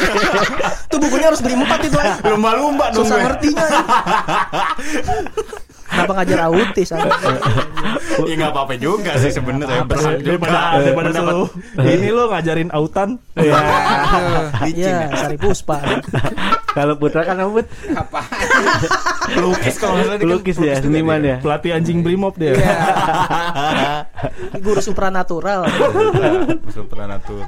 Tuh 0.88 0.96
bukunya 0.96 1.28
harus 1.28 1.44
beli 1.44 1.60
empat 1.60 1.80
itu. 1.84 2.00
lumba-lumba 2.24 2.88
dong 2.88 3.04
Susah 3.04 3.20
ngertinya. 3.20 3.64
Kenapa 5.92 6.12
ngajar 6.16 6.38
autis? 6.48 6.88
Ya 8.22 8.36
nggak 8.36 8.52
apa-apa 8.52 8.76
juga 8.76 9.16
sih 9.16 9.32
sebenarnya. 9.32 9.88
Daripada 10.20 10.76
daripada 10.84 11.08
lu 11.32 11.48
ini 11.80 12.12
lo 12.12 12.28
ngajarin 12.28 12.68
autan 12.70 13.16
Iya. 13.34 13.56
Licin 14.68 14.84
Iya, 14.84 15.08
ya. 15.08 15.16
Sari 15.16 15.36
Puspa. 15.40 15.80
Kalau 16.76 16.96
Putra 16.96 17.24
kan 17.24 17.36
apa? 17.36 17.64
Apa? 17.92 18.20
Pelukis 19.28 19.76
kalau 19.76 19.92
nggak 20.00 20.08
kan 20.08 20.24
Pelukis 20.24 20.56
ya, 20.56 20.80
seniman 20.80 21.20
dia. 21.20 21.36
ya. 21.36 21.36
pelatih 21.44 21.70
anjing 21.76 22.00
brimob 22.00 22.32
dia 22.40 22.56
Guru 24.56 24.80
supranatural. 24.80 25.68
Supranatural. 26.72 27.44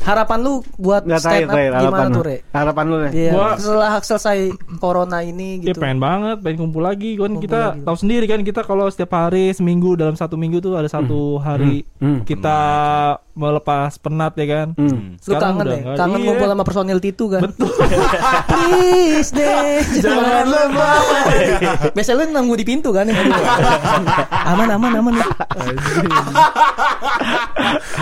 Harapan 0.00 0.38
lu 0.40 0.52
buat 0.74 1.04
Nggak 1.04 1.20
stand 1.20 1.44
up 1.44 1.50
terakhir, 1.50 1.70
harapan 1.70 1.84
gimana 1.84 2.08
lu. 2.08 2.14
tuh, 2.14 2.24
Re? 2.24 2.36
Harapan 2.50 2.84
lu. 2.84 2.96
Iya, 3.06 3.30
Gua- 3.30 3.56
setelah 3.56 3.90
selesai 4.00 4.38
corona 4.76 5.18
ini 5.20 5.48
Dia 5.58 5.70
gitu. 5.70 5.78
pengen 5.78 5.98
banget, 5.98 6.36
pengen 6.40 6.56
kumpul 6.58 6.82
lagi. 6.82 7.14
Kan 7.14 7.30
Kumpul 7.30 7.42
kita 7.42 7.60
lagi. 7.70 7.84
tahu 7.84 7.96
sendiri 7.98 8.24
kan 8.26 8.40
kita 8.40 8.60
kalau 8.62 8.86
setiap 8.86 9.12
hari 9.12 9.52
seminggu 9.52 9.94
dalam 9.94 10.14
satu 10.14 10.34
minggu 10.34 10.58
tuh 10.58 10.74
ada 10.74 10.86
satu 10.86 11.36
hari 11.36 11.84
Hmm. 11.96 12.24
kita 12.24 12.58
melepas 13.30 13.96
penat 13.96 14.32
ya 14.34 14.46
kan. 14.48 14.68
Hmm. 14.74 15.16
Lu 15.18 15.34
kangen 15.34 15.56
udah 15.58 15.68
deh, 15.68 15.80
nggak- 15.82 15.96
kangen 15.96 16.16
iya. 16.16 16.26
ngumpul 16.26 16.46
sama 16.48 16.64
personil 16.64 16.98
Titu 16.98 17.24
kan. 17.26 17.40
Betul. 17.42 17.70
Please 18.50 19.30
deh, 19.30 19.74
jangan 20.00 20.44
lemah. 20.46 21.00
Biasanya 21.92 22.16
lu 22.18 22.32
nunggu 22.32 22.54
di 22.56 22.64
pintu 22.64 22.88
kan. 22.90 23.04
aman, 24.50 24.68
aman, 24.70 24.92
aman. 24.96 25.14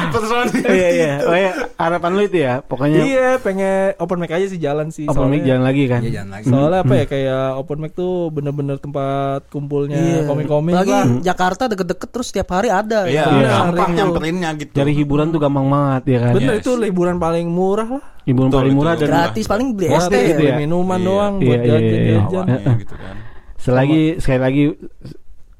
Personil. 0.08 0.97
Iya 0.98 1.06
iya. 1.08 1.16
Oh 1.22 1.32
iya, 1.32 1.52
harapan 1.76 2.10
lu 2.12 2.22
itu 2.22 2.38
ya. 2.38 2.54
Pokoknya 2.60 3.00
iya, 3.00 3.28
pengen 3.36 3.94
open 3.96 4.18
mic 4.18 4.28
aja 4.28 4.44
sih 4.44 4.58
jalan 4.58 4.88
sih. 4.88 5.06
open 5.06 5.28
mic 5.28 5.42
jalan 5.42 5.62
lagi 5.62 5.84
kan. 5.84 6.00
Iya 6.00 6.12
jangan 6.18 6.30
lagi. 6.32 6.44
Soalnya 6.44 6.80
apa 6.80 6.94
ya 6.94 7.04
kayak 7.04 7.44
open 7.56 7.78
mic 7.78 7.92
tuh 7.92 8.12
bener-bener 8.28 8.76
tempat 8.76 9.46
kumpulnya 9.46 9.94
Iya. 9.94 10.20
komik-komik 10.24 10.74
Lagi 10.74 10.90
lah. 10.90 11.06
Jakarta 11.22 11.62
deket-deket 11.66 12.08
terus 12.08 12.26
setiap 12.26 12.48
hari 12.52 12.68
ada. 12.68 13.06
Iya, 13.06 13.24
gampang 13.64 13.90
itu. 13.90 13.96
nyamperinnya 13.96 14.50
gitu. 14.56 14.72
Cari 14.74 14.92
hiburan 14.92 15.26
tuh 15.28 15.38
gampang 15.38 15.66
banget 15.66 16.02
ya 16.08 16.18
kan. 16.20 16.32
Bener 16.34 16.54
Yes. 16.54 16.60
itu 16.60 16.72
liburan 16.74 17.16
paling 17.16 17.46
murah 17.46 17.88
lah. 17.88 18.04
Hiburan 18.24 18.50
paling 18.50 18.74
murah 18.74 18.92
dan 18.92 19.08
Gratis 19.08 19.46
paling 19.46 19.72
beli 19.72 19.86
es 19.86 19.94
Gratis, 19.94 20.10
teh. 20.10 20.24
gitu 20.30 20.42
ya. 20.44 20.54
minuman 20.56 20.98
Iya. 20.98 21.06
doang 21.06 21.34
Iya, 21.34 21.46
buat 21.46 21.58
iya, 21.58 21.64
iya. 21.64 21.78
jajan-jajan. 21.80 22.44
Gitu 22.76 22.94
kan. 22.94 23.14
selagi 23.58 24.02
sekali 24.18 24.38
lagi 24.38 24.62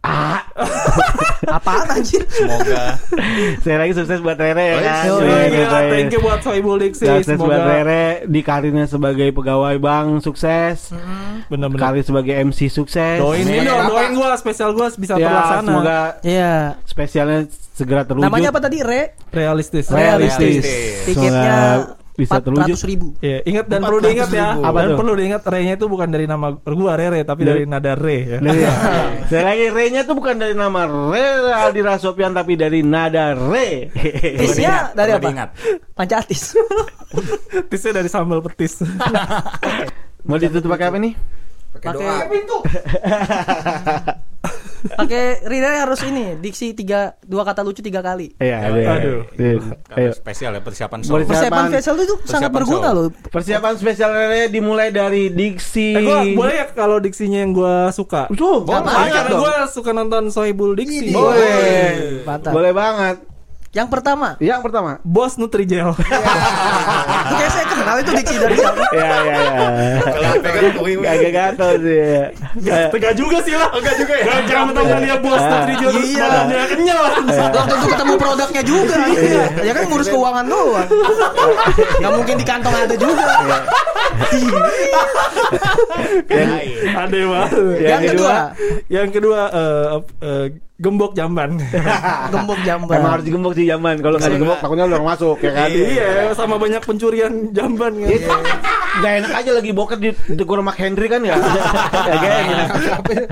ah 0.00 0.40
Apaan 1.44 1.86
anjir? 1.92 2.26
Semoga 2.26 2.98
sekali 3.58 3.78
lagi 3.78 3.92
sukses 3.94 4.18
buat 4.18 4.34
Rere 4.34 4.64
ya 4.64 4.74
Oh, 4.74 4.80
kan. 4.80 4.82
iya. 4.82 4.94
Oh, 5.08 5.20
Iya, 5.20 5.30
iya, 5.30 5.46
gitu, 5.48 5.76
ya. 5.76 5.88
thank 5.88 6.10
you 6.10 6.20
buat 6.20 6.40
Soibul 6.40 6.76
Diksi. 6.76 7.04
Sukses 7.04 7.36
buat 7.36 7.54
Semoga 7.54 7.70
Rere 7.84 8.04
di 8.24 8.40
karirnya 8.40 8.84
sebagai 8.84 9.28
pegawai 9.30 9.76
bank 9.76 10.08
sukses. 10.20 10.90
bener-bener 11.46 11.80
Karir 11.80 12.02
sebagai 12.02 12.34
MC 12.36 12.68
sukses. 12.68 13.16
doain 13.16 13.42
ini 13.42 13.62
dong, 13.62 13.86
doain 13.86 14.12
gua 14.12 14.34
spesial 14.34 14.72
gua 14.72 14.90
bisa 14.90 15.14
ya, 15.14 15.24
terlaksana. 15.24 15.64
semoga 15.64 15.98
Iya. 16.20 16.54
spesialnya 16.82 17.40
segera 17.72 18.02
terwujud. 18.02 18.26
Namanya 18.26 18.50
apa 18.50 18.60
tadi? 18.60 18.78
Re? 18.80 19.14
realistis. 19.28 19.86
Realistis. 19.88 20.64
Tiketnya 21.04 21.38
Semoga 21.78 21.97
bisa 22.18 22.42
terwujud. 22.42 22.74
400 22.74 22.90
ribu. 22.90 23.14
Iya, 23.22 23.46
ingat 23.46 23.70
dan 23.70 23.86
perlu 23.86 24.02
diingat 24.02 24.30
ya. 24.34 24.58
Apa 24.58 24.78
dan 24.82 24.98
perlu 24.98 25.14
diingat 25.14 25.42
re-nya 25.46 25.78
itu 25.78 25.86
bukan 25.86 26.10
dari 26.10 26.26
nama 26.26 26.50
gua 26.58 26.98
Rere 26.98 27.22
tapi 27.22 27.46
dari 27.46 27.62
nada 27.62 27.94
re 27.94 28.18
ya. 28.26 28.38
Iya. 28.42 28.72
Sekali 29.30 29.44
lagi 29.46 29.66
Re-nya 29.70 30.02
tuh 30.02 30.18
bukan 30.18 30.34
dari 30.34 30.58
nama 30.58 30.82
Re 30.90 31.54
Aldi 31.54 31.80
Rasopian 31.86 32.34
tapi 32.34 32.58
dari 32.58 32.82
nada 32.82 33.38
Re. 33.38 33.94
Tisnya 34.34 34.90
dari 34.98 35.14
apa? 35.14 35.22
diingat. 35.22 35.48
Pancatis. 35.94 36.58
Petisnya 37.70 38.02
dari 38.02 38.10
sambal 38.10 38.42
petis. 38.42 38.82
Mau 40.26 40.36
ditutup 40.42 40.74
pakai 40.74 40.90
apa 40.90 40.98
nih? 40.98 41.14
Pakai 41.78 41.88
Pakai 41.94 42.40
doa. 42.42 42.66
Pakai 44.78 45.42
Rere 45.42 45.78
harus 45.78 46.00
ini 46.02 46.36
diksi 46.36 46.70
tiga 46.70 47.18
dua 47.20 47.42
kata 47.42 47.60
lucu 47.60 47.78
tiga 47.78 47.98
kali. 47.98 48.34
Iya, 48.36 48.56
Aduh. 48.64 48.76
iya. 48.76 48.88
Aduh. 48.92 49.20
Iya. 49.34 49.52
Karena 49.84 49.98
Ayo. 49.98 50.10
spesial 50.12 50.50
ya 50.52 50.62
persiapan 50.62 50.98
show. 51.00 51.14
Persiapan- 51.14 51.28
Persiapan 51.28 51.64
facial 51.70 51.94
itu 51.96 52.04
sangat 52.04 52.22
persiapan 52.22 52.52
berguna 52.52 52.78
show. 52.84 52.96
loh. 52.96 53.06
Persiapan 53.28 53.72
spesial 53.74 54.10
dimulai 54.48 54.88
dari 54.90 55.22
diksi. 55.28 55.88
Eh, 55.92 56.02
gua 56.02 56.18
boleh 56.24 56.54
ya 56.54 56.66
kalau 56.70 56.98
diksinya 56.98 57.38
yang 57.38 57.52
gua 57.52 57.90
suka. 57.90 58.30
Tuh, 58.30 58.62
Boleh. 58.62 58.84
banget 58.84 59.12
Karena 59.12 59.34
gua 59.34 59.54
suka 59.66 59.90
nonton 59.90 60.28
Sohibul 60.28 60.72
Diksi. 60.72 61.10
Boleh. 61.10 62.22
Boleh 62.24 62.72
banget. 62.72 63.16
Yang 63.68 63.88
pertama, 63.92 64.28
Yang 64.40 64.60
pertama. 64.64 64.96
Bos 65.04 65.36
Nutrijel. 65.36 65.92
Oke, 65.92 67.44
saya 67.52 67.66
kenal 67.68 68.00
itu 68.00 68.10
diksi 68.16 68.36
dari 68.40 68.56
siapa? 68.56 68.80
Ya, 68.96 69.12
ya, 69.22 69.36
ya. 69.44 69.68
Kalau 70.00 70.30
pegang 70.40 70.68
kui 70.72 70.92
Agak 71.04 71.30
gatel 71.30 71.70
sih. 71.84 72.00
ya. 72.64 72.88
Tega 72.88 73.10
juga 73.12 73.38
sih 73.44 73.52
lah. 73.52 73.68
Enggak 73.70 73.94
juga 74.00 74.14
ya. 74.16 74.24
Jangan 74.48 74.64
mentang 74.72 75.00
dia 75.04 75.16
bos 75.20 75.42
Nutrijel 75.42 75.90
terus 75.92 76.08
Iya. 76.08 76.24
badannya 76.24 76.66
kenyal. 76.66 77.02
Belum 77.28 77.66
tentu 77.68 77.86
ketemu 77.92 78.14
produknya 78.16 78.62
juga. 78.64 78.96
Ya 79.60 79.72
kan 79.76 79.84
ngurus 79.86 80.08
keuangan 80.08 80.44
doang. 80.48 80.88
Gak 82.00 82.12
mungkin 82.16 82.34
di 82.40 82.46
kantong 82.48 82.72
ada 82.74 82.94
juga. 82.96 83.24
Ada 86.88 87.18
banget. 87.20 87.52
Yang 87.78 88.02
kedua, 88.12 88.34
Yang 88.88 89.08
kedua 89.12 89.40
eh, 89.52 89.86
eh, 90.24 90.46
gembok 90.78 91.12
jamban. 91.18 91.58
gembok 92.32 92.60
jamban. 92.62 92.96
Emang 93.02 93.12
harus 93.18 93.26
digembok 93.26 93.52
sih 93.58 93.66
zaman. 93.66 93.98
Kalau 93.98 94.16
nggak 94.22 94.30
digembok 94.30 94.58
takutnya 94.62 94.86
orang 94.86 95.08
masuk 95.10 95.38
ya 95.42 95.50
kan. 95.50 95.68
iya, 95.74 96.08
sama 96.38 96.54
banyak 96.54 96.82
pencurian 96.86 97.50
jamban 97.50 97.92
kan. 97.98 98.10
Gak 98.98 99.12
enak 99.22 99.30
aja 99.30 99.50
lagi 99.54 99.70
boker 99.70 99.98
di 99.98 100.10
tegur 100.34 100.58
Mark 100.58 100.78
Henry 100.78 101.06
kan 101.06 101.22
ya. 101.22 101.38
Ya 102.06 102.14
gak 102.18 102.34
enak. 102.46 102.68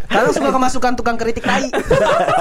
Karena 0.07 0.31
suka 0.31 0.51
kemasukan 0.55 0.93
tukang 0.95 1.17
kritik 1.19 1.43
tai. 1.43 1.71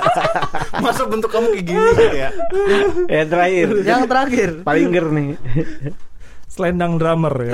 Masa 0.84 1.10
bentuk 1.10 1.30
kamu 1.34 1.54
kayak 1.58 1.66
gini 1.66 1.90
gitu 1.98 2.18
ya? 2.18 2.30
Yang 3.22 3.28
terakhir. 3.34 3.68
Yang 3.82 4.04
terakhir, 4.10 4.50
Paling 4.62 4.88
ger 4.94 5.08
nih. 5.10 5.30
Selendang 6.50 7.02
drummer 7.02 7.34
ya. 7.46 7.54